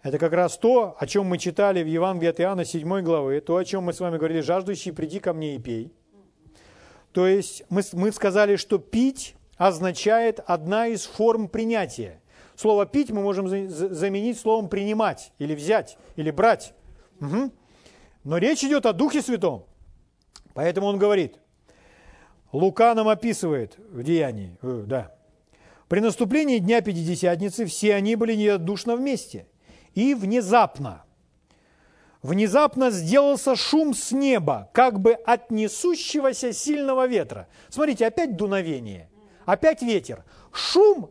[0.00, 3.56] это как раз то, о чем мы читали в Евангелии от Иоанна 7 главы, то,
[3.56, 5.92] о чем мы с вами говорили, жаждущий, приди ко мне и пей.
[7.10, 12.20] То есть мы, мы сказали, что пить означает одна из форм принятия.
[12.54, 16.74] Слово «пить» мы можем заменить словом «принимать» или «взять» или «брать».
[17.20, 17.50] Угу.
[18.24, 19.66] Но речь идет о Духе Святом.
[20.54, 21.38] Поэтому он говорит,
[22.52, 25.14] Лука нам описывает в Деянии, э, да,
[25.92, 29.46] при наступлении Дня Пятидесятницы все они были неодушно вместе.
[29.94, 31.04] И внезапно,
[32.22, 37.46] внезапно сделался шум с неба, как бы от несущегося сильного ветра.
[37.68, 39.10] Смотрите, опять дуновение,
[39.44, 40.24] опять ветер.
[40.50, 41.10] Шум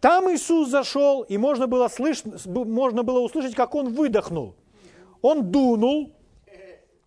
[0.00, 2.24] там Иисус зашел, и можно было, слыш...
[2.46, 4.56] можно было услышать, как Он выдохнул.
[5.22, 6.15] Он дунул,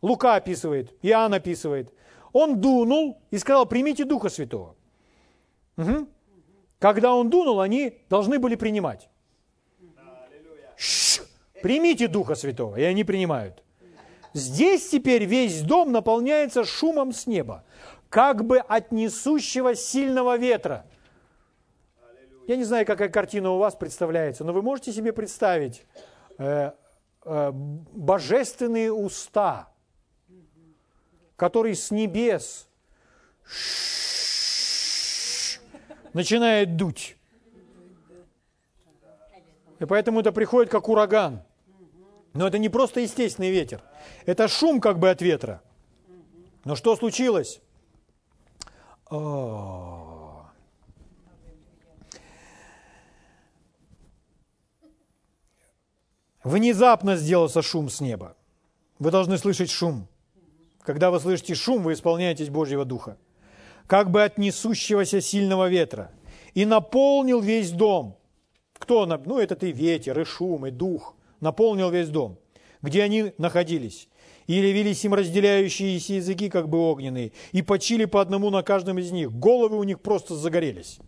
[0.01, 1.93] Лука описывает, Иоанн описывает.
[2.31, 4.75] Он дунул и сказал, примите Духа Святого.
[5.77, 6.07] Угу.
[6.79, 9.09] Когда он дунул, они должны были принимать.
[10.77, 11.23] Ш,
[11.61, 13.63] примите Духа Святого, и они принимают.
[14.33, 17.65] Здесь теперь весь дом наполняется шумом с неба,
[18.09, 20.85] как бы от несущего сильного ветра–
[22.49, 25.85] я не знаю, какая картина у вас представляется, но вы можете себе представить
[26.39, 26.71] э,
[27.23, 29.71] э, божественные уста,
[31.39, 32.67] которые с небес
[36.13, 37.15] начинает дуть.
[39.79, 41.41] И поэтому это приходит как ураган.
[42.33, 43.81] Но это не просто естественный ветер.
[44.25, 45.61] Это шум как бы от ветра.
[46.65, 47.61] Но что случилось?
[49.09, 50.45] О,
[56.43, 58.35] Внезапно сделался шум с неба.
[58.97, 60.07] Вы должны слышать шум.
[60.81, 63.17] Когда вы слышите шум, вы исполняетесь Божьего Духа.
[63.87, 66.11] Как бы от несущегося сильного ветра.
[66.53, 68.17] И наполнил весь дом.
[68.77, 69.05] Кто?
[69.05, 71.15] Ну, это и ветер, и шум, и дух.
[71.41, 72.37] Наполнил весь дом,
[72.81, 74.09] где они находились.
[74.47, 79.11] И явились им разделяющиеся языки, как бы огненные, и почили по одному на каждом из
[79.11, 79.31] них.
[79.31, 80.99] Головы у них просто загорелись.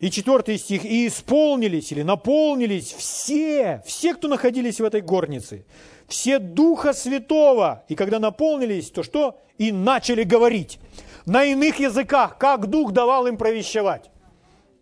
[0.00, 0.84] И четвертый стих.
[0.84, 5.64] «И исполнились или наполнились все, все, кто находились в этой горнице,
[6.08, 7.84] все Духа Святого.
[7.88, 9.40] И когда наполнились, то что?
[9.56, 10.78] И начали говорить
[11.26, 14.10] на иных языках, как Дух давал им провещевать.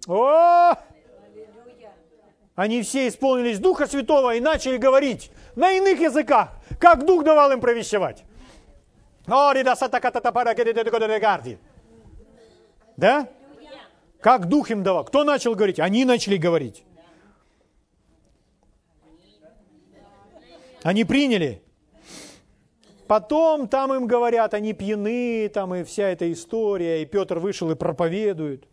[0.08, 0.74] О!
[2.54, 7.60] Они все исполнились Духа Святого и начали говорить на иных языках, как Дух давал им
[7.60, 8.24] провещевать.
[12.96, 13.28] Да?
[14.22, 15.04] Как Дух им давал?
[15.04, 15.80] Кто начал говорить?
[15.80, 16.84] Они начали говорить.
[20.84, 21.60] Они приняли.
[23.08, 27.74] Потом там им говорят, они пьяны, там и вся эта история, и Петр вышел и
[27.74, 28.68] проповедует.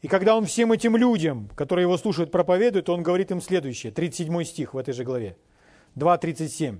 [0.00, 4.44] И когда он всем этим людям, которые его слушают, проповедует, он говорит им следующее, 37
[4.44, 5.36] стих в этой же главе,
[5.96, 6.78] 2.37.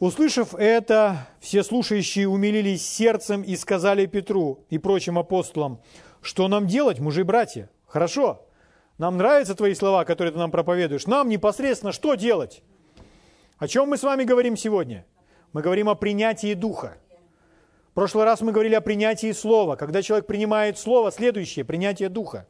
[0.00, 5.82] Услышав это, все слушающие умилились сердцем и сказали Петру и прочим апостолам,
[6.22, 7.68] что нам делать, мужи и братья?
[7.86, 8.46] Хорошо,
[8.96, 11.06] нам нравятся твои слова, которые ты нам проповедуешь.
[11.06, 12.62] Нам непосредственно что делать?
[13.58, 15.04] О чем мы с вами говорим сегодня?
[15.52, 16.96] Мы говорим о принятии Духа.
[17.90, 19.76] В прошлый раз мы говорили о принятии Слова.
[19.76, 22.46] Когда человек принимает Слово, следующее– принятие Духа.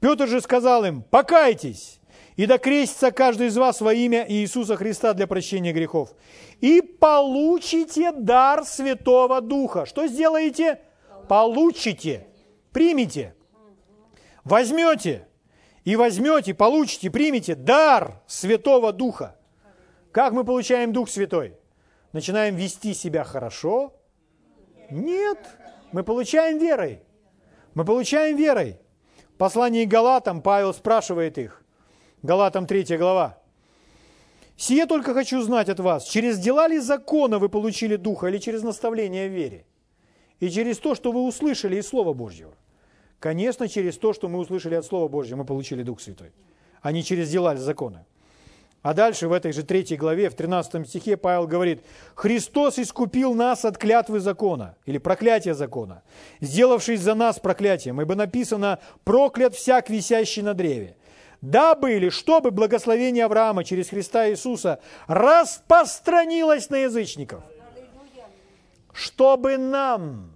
[0.00, 1.98] Петр же сказал им, покайтесь
[2.36, 6.14] и да крестится каждый из вас во имя Иисуса Христа для прощения грехов.
[6.60, 9.86] И получите дар Святого Духа.
[9.86, 10.80] Что сделаете?
[11.28, 12.28] Получите,
[12.72, 13.34] примите,
[14.44, 15.26] возьмете
[15.84, 19.36] и возьмете, получите, примите дар Святого Духа.
[20.12, 21.56] Как мы получаем Дух Святой?
[22.12, 23.92] Начинаем вести себя хорошо?
[24.90, 25.38] Нет,
[25.90, 27.02] мы получаем верой.
[27.74, 28.78] Мы получаем верой.
[29.34, 31.62] В послании к Галатам Павел спрашивает их,
[32.22, 33.38] Галатам 3 глава.
[34.56, 38.62] «Сие только хочу знать от вас, через дела ли закона вы получили Духа или через
[38.62, 39.66] наставление в вере?
[40.40, 42.54] И через то, что вы услышали из Слова Божьего?»
[43.18, 46.32] Конечно, через то, что мы услышали от Слова Божьего, мы получили Дух Святой,
[46.82, 48.06] а не через дела закона.
[48.82, 51.82] А дальше в этой же третьей главе, в 13 стихе Павел говорит,
[52.14, 56.02] «Христос искупил нас от клятвы закона» или проклятия закона,
[56.40, 60.96] сделавшись за нас проклятием, ибо написано «проклят всяк, висящий на древе»
[61.50, 67.42] дабы или чтобы благословение Авраама через Христа Иисуса распространилось на язычников,
[68.92, 70.32] чтобы нам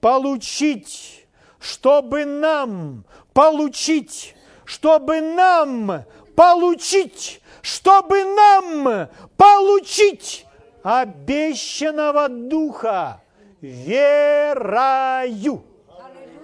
[0.00, 1.26] получить,
[1.58, 6.04] чтобы нам получить, чтобы нам
[6.36, 10.46] получить, чтобы нам получить
[10.82, 13.22] обещанного Духа
[13.62, 15.62] верою.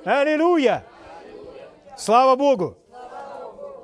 [0.04, 0.84] Аллилуйя!
[1.98, 2.76] Слава Богу!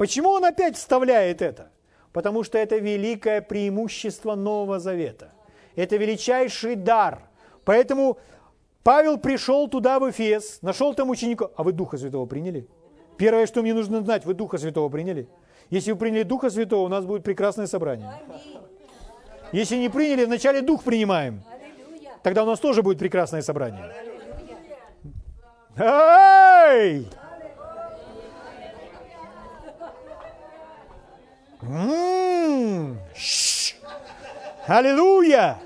[0.03, 1.71] Почему он опять вставляет это?
[2.13, 5.31] Потому что это великое преимущество Нового Завета.
[5.77, 7.21] Это величайший дар.
[7.65, 8.19] Поэтому
[8.83, 11.53] Павел пришел туда, в Эфес, нашел там учеников.
[11.55, 12.67] А вы Духа Святого приняли?
[13.17, 15.29] Первое, что мне нужно знать, вы Духа Святого приняли?
[15.71, 18.13] Если вы приняли Духа Святого, у нас будет прекрасное собрание.
[19.53, 21.45] Если не приняли, вначале Дух принимаем.
[22.25, 23.89] Тогда у нас тоже будет прекрасное собрание.
[25.77, 27.07] Эй!
[31.63, 32.99] М-м-м.
[34.67, 35.59] Аллилуйя!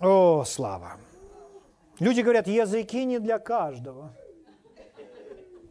[0.00, 0.98] О, слава!
[1.98, 4.14] Люди говорят, языки не для каждого.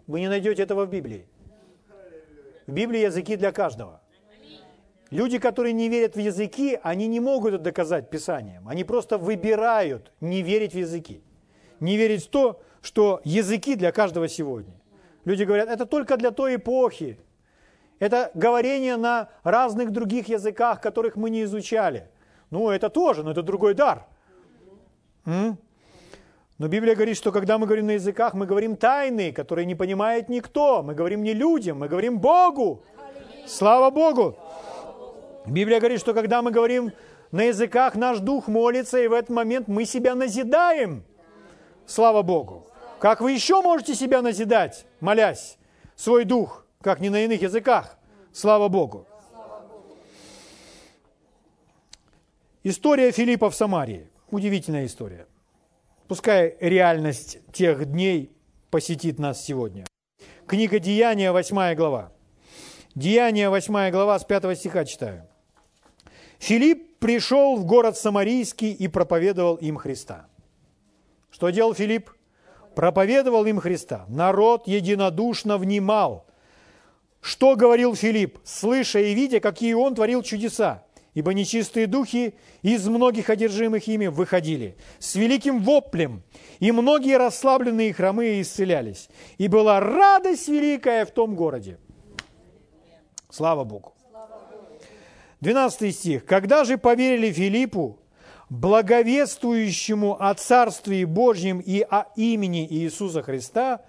[0.07, 1.27] Вы не найдете этого в Библии.
[2.67, 4.01] В Библии языки для каждого.
[5.11, 8.67] Люди, которые не верят в языки, они не могут это доказать Писанием.
[8.67, 11.23] Они просто выбирают не верить в языки.
[11.79, 14.73] Не верить в то, что языки для каждого сегодня.
[15.25, 17.19] Люди говорят, это только для той эпохи.
[17.99, 22.07] Это говорение на разных других языках, которых мы не изучали.
[22.51, 24.05] Ну, это тоже, но это другой дар.
[25.25, 30.29] Но Библия говорит, что когда мы говорим на языках, мы говорим тайны, которые не понимает
[30.29, 30.83] никто.
[30.83, 32.83] Мы говорим не людям, мы говорим Богу.
[33.47, 34.37] Слава Богу!
[35.45, 36.91] Библия говорит, что когда мы говорим
[37.31, 41.03] на языках, наш дух молится, и в этот момент мы себя назидаем.
[41.85, 42.67] Слава Богу!
[43.05, 45.59] Как вы еще можете себя назидать, молясь,
[45.95, 47.99] свой дух, как не на иных языках?
[48.33, 49.07] Слава Богу!
[52.63, 54.09] История Филиппа в Самарии.
[54.31, 55.27] Удивительная история.
[56.07, 58.35] Пускай реальность тех дней
[58.71, 59.85] посетит нас сегодня.
[60.47, 62.11] Книга Деяния, 8 глава.
[62.95, 65.27] Деяния, 8 глава, с 5 стиха читаю.
[66.39, 70.25] Филипп пришел в город Самарийский и проповедовал им Христа.
[71.29, 72.14] Что делал Филипп?
[72.75, 74.05] Проповедовал им Христа.
[74.07, 76.25] Народ единодушно внимал.
[77.21, 80.85] Что говорил Филипп, слыша и видя, какие он творил чудеса?
[81.15, 86.23] ибо нечистые духи из многих одержимых ими выходили с великим воплем,
[86.59, 89.09] и многие расслабленные хромые исцелялись.
[89.37, 91.79] И была радость великая в том городе.
[93.29, 93.93] Слава Богу.
[95.39, 96.25] 12 стих.
[96.25, 97.97] «Когда же поверили Филиппу,
[98.49, 103.81] благовествующему о Царстве Божьем и о имени Иисуса Христа,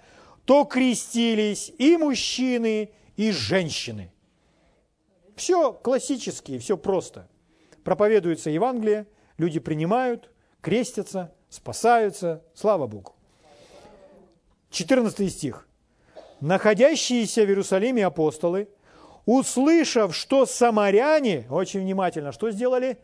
[0.45, 4.11] то крестились и мужчины, и женщины».
[5.35, 7.27] Все классически, все просто.
[7.83, 9.05] Проповедуется Евангелие,
[9.37, 10.31] люди принимают,
[10.61, 12.43] крестятся, спасаются.
[12.53, 13.15] Слава Богу.
[14.71, 15.67] 14 стих.
[16.41, 18.67] Находящиеся в Иерусалиме апостолы,
[19.25, 22.97] услышав, что самаряне, очень внимательно, что сделали?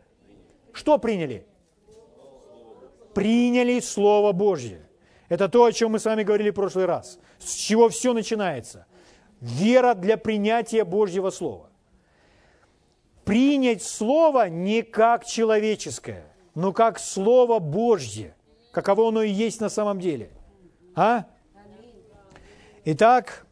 [0.74, 1.46] Что приняли?
[3.14, 4.86] Приняли Слово Божье.
[5.30, 7.18] Это то, о чем мы с вами говорили в прошлый раз.
[7.38, 8.86] С чего все начинается.
[9.40, 11.70] Вера для принятия Божьего Слова
[13.24, 18.34] принять Слово не как человеческое, но как Слово Божье,
[18.70, 20.30] каково оно и есть на самом деле.
[20.94, 21.24] А?
[22.84, 23.46] Итак,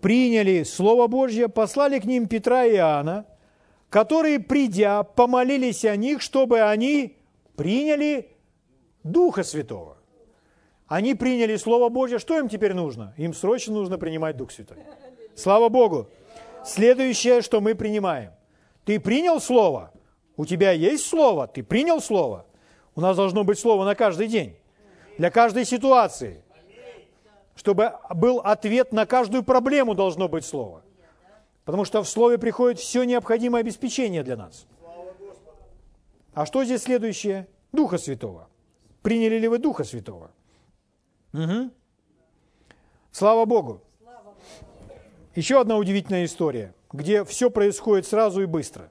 [0.00, 3.26] приняли Слово Божье, послали к ним Петра и Иоанна,
[3.94, 7.16] которые, придя, помолились о них, чтобы они
[7.54, 8.28] приняли
[9.04, 9.98] Духа Святого.
[10.88, 12.18] Они приняли Слово Божье.
[12.18, 13.14] Что им теперь нужно?
[13.16, 14.78] Им срочно нужно принимать Дух Святой.
[15.36, 16.08] Слава Богу.
[16.64, 18.32] Следующее, что мы принимаем.
[18.84, 19.92] Ты принял Слово?
[20.36, 21.46] У тебя есть Слово?
[21.46, 22.46] Ты принял Слово?
[22.96, 24.56] У нас должно быть Слово на каждый день.
[25.18, 26.42] Для каждой ситуации.
[27.54, 30.82] Чтобы был ответ на каждую проблему, должно быть Слово.
[31.64, 34.66] Потому что в Слове приходит все необходимое обеспечение для нас.
[36.34, 37.48] А что здесь следующее?
[37.72, 38.48] Духа Святого.
[39.02, 40.30] Приняли ли вы Духа Святого?
[41.32, 41.70] Угу.
[43.10, 43.82] Слава Богу.
[45.34, 48.90] Еще одна удивительная история, где все происходит сразу и быстро.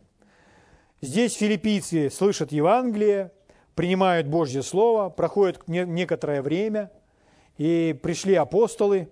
[1.02, 3.32] Здесь филиппийцы слышат Евангелие,
[3.76, 6.92] принимают Божье Слово, проходит некоторое время,
[7.58, 9.10] и пришли апостолы,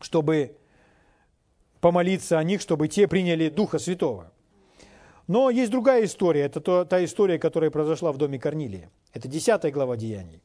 [0.00, 0.56] чтобы
[1.82, 4.32] помолиться о них, чтобы те приняли Духа Святого.
[5.26, 8.90] Но есть другая история, это то, та история, которая произошла в доме Корнилия.
[9.12, 10.40] Это 10 глава Деяний.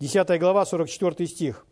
[0.00, 1.66] 10 глава, 44 стих.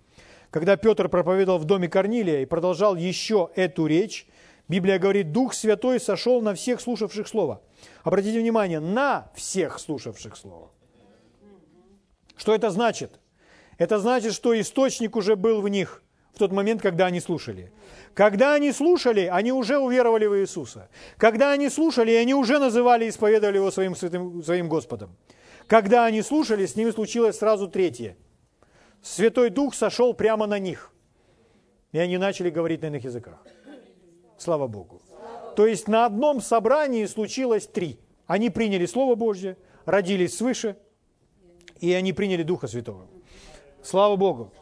[0.50, 4.26] Когда Петр проповедовал в доме Корнилия и продолжал еще эту речь,
[4.68, 7.62] Библия говорит, Дух Святой сошел на всех слушавших Слово.
[8.04, 10.70] Обратите внимание, на всех слушавших Слово.
[12.36, 13.18] Что это значит?
[13.78, 16.02] Это значит, что источник уже был в них
[16.36, 17.72] в тот момент, когда они слушали.
[18.12, 20.90] Когда они слушали, они уже уверовали в Иисуса.
[21.16, 25.16] Когда они слушали, они уже называли и исповедовали Его своим, святым, своим Господом.
[25.66, 28.18] Когда они слушали, с ними случилось сразу третье.
[29.00, 30.92] Святой Дух сошел прямо на них.
[31.92, 33.42] И они начали говорить на иных языках.
[34.36, 35.00] Слава Богу.
[35.56, 37.98] То есть на одном собрании случилось три.
[38.26, 39.56] Они приняли Слово Божье,
[39.86, 40.76] родились свыше,
[41.80, 43.06] и они приняли Духа Святого.
[43.82, 44.52] Слава Богу.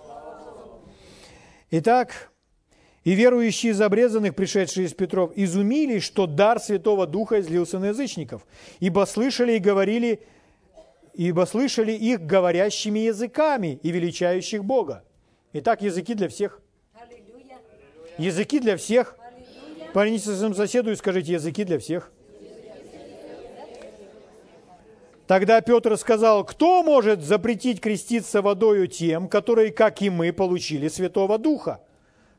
[1.77, 2.31] Итак,
[3.03, 8.47] и верующие из обрезанных, пришедшие из Петров, изумились, что дар Святого Духа излился на язычников,
[8.79, 10.21] ибо слышали и говорили,
[11.15, 15.03] ибо слышали их говорящими языками и величающих Бога.
[15.53, 16.61] Итак, языки для всех.
[18.19, 19.17] Языки для всех.
[19.93, 22.13] Повернитесь к своему соседу и скажите, языки для всех.
[25.27, 31.39] Тогда Петр сказал, кто может запретить креститься водою тем, которые, как и мы, получили Святого
[31.39, 31.81] Духа?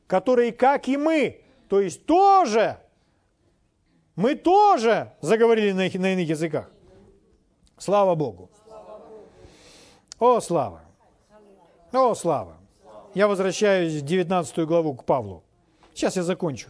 [0.05, 2.77] Которые, как и мы, то есть тоже,
[4.15, 6.69] мы тоже заговорили на, на иных языках.
[7.77, 8.51] Слава Богу.
[10.19, 10.81] О, слава.
[11.91, 12.57] О, слава.
[13.15, 15.43] Я возвращаюсь в 19 главу к Павлу.
[15.93, 16.69] Сейчас я закончу.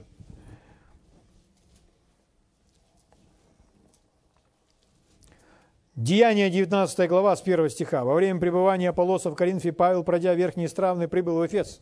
[5.96, 8.04] Деяние 19 глава с 1 стиха.
[8.04, 11.82] Во время пребывания Аполлоса в Коринфе Павел, пройдя верхние стравны, прибыл в Эфес.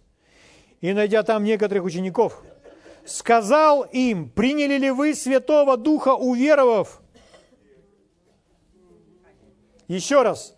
[0.81, 2.43] И, найдя там некоторых учеников,
[3.05, 7.01] сказал им, приняли ли вы Святого Духа, уверовав?
[9.87, 10.55] Еще раз,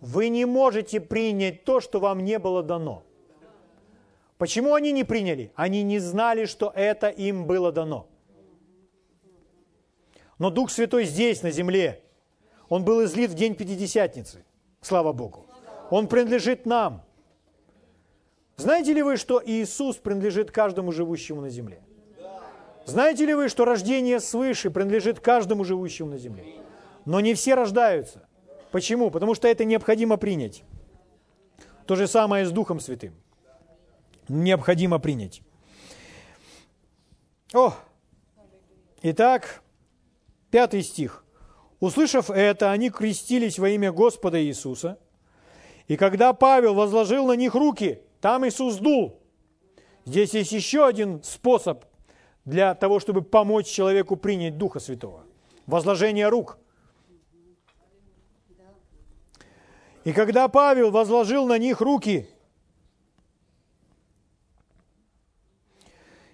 [0.00, 3.04] вы не можете принять то, что вам не было дано.
[4.36, 5.50] Почему они не приняли?
[5.54, 8.06] Они не знали, что это им было дано.
[10.38, 12.02] Но Дух Святой здесь, на земле,
[12.68, 14.44] он был излит в день Пятидесятницы.
[14.80, 15.46] Слава Богу.
[15.90, 17.02] Он принадлежит нам.
[18.56, 21.80] Знаете ли вы, что Иисус принадлежит каждому живущему на земле?
[22.84, 26.44] Знаете ли вы, что рождение свыше принадлежит каждому живущему на земле?
[27.04, 28.28] Но не все рождаются.
[28.70, 29.10] Почему?
[29.10, 30.64] Потому что это необходимо принять.
[31.86, 33.14] То же самое с Духом Святым.
[34.28, 35.42] Необходимо принять.
[37.54, 37.74] О!
[39.02, 39.62] Итак,
[40.50, 41.24] пятый стих.
[41.80, 44.98] Услышав это, они крестились во имя Господа Иисуса.
[45.86, 49.20] И когда Павел возложил на них руки, там Иисус дул.
[50.04, 51.84] Здесь есть еще один способ
[52.44, 55.24] для того, чтобы помочь человеку принять Духа Святого.
[55.66, 56.58] Возложение рук.
[60.04, 62.28] И когда Павел возложил на них руки,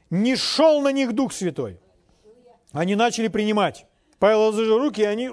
[0.09, 1.80] не шел на них Дух Святой.
[2.72, 3.86] Они начали принимать.
[4.24, 5.28] Павел возложил руки, и они...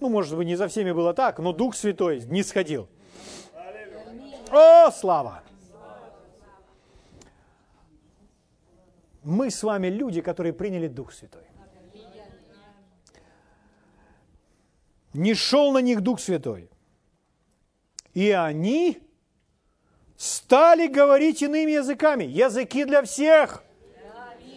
[0.00, 2.88] Ну, может быть, не за всеми было так, но Дух Святой не сходил.
[4.50, 5.44] О, слава!
[9.22, 11.44] Мы с вами люди, которые приняли Дух Святой.
[15.14, 16.68] Не шел на них Дух Святой.
[18.12, 18.98] И они
[20.22, 22.22] стали говорить иными языками.
[22.22, 23.64] Языки для всех.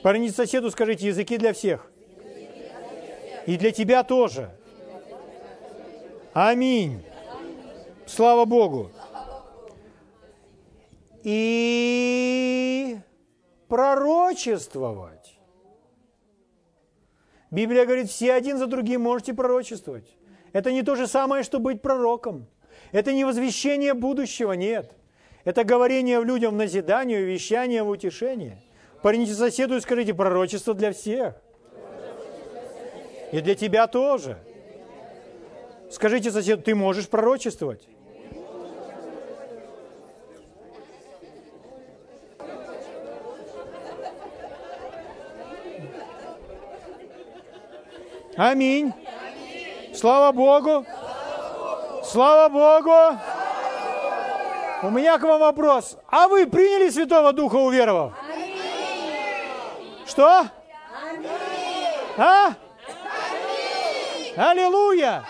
[0.04, 1.92] Поверните соседу, скажите, языки для всех.
[3.48, 4.52] И для тебя тоже.
[6.34, 7.04] Аминь.
[8.06, 8.92] Слава Богу.
[11.24, 13.00] И
[13.68, 15.40] пророчествовать.
[17.50, 20.16] Библия говорит, все один за другим можете пророчествовать.
[20.54, 22.46] Это не то же самое, что быть пророком.
[22.92, 24.96] Это не возвещение будущего, нет.
[25.46, 28.58] Это говорение людям в назидание, вещание в утешение.
[29.04, 31.36] Парните соседу и скажите, пророчество для всех.
[33.32, 34.40] И для тебя тоже.
[35.92, 37.88] Скажите соседу, ты можешь пророчествовать.
[48.36, 48.94] Аминь.
[49.94, 50.86] Слава Богу.
[52.04, 53.20] Слава Богу.
[54.82, 55.98] У меня к вам вопрос.
[56.10, 58.14] А вы приняли Святого Духа, уверовав?
[60.06, 60.46] Что?
[62.18, 62.54] А?
[64.38, 65.24] Аллилуйя!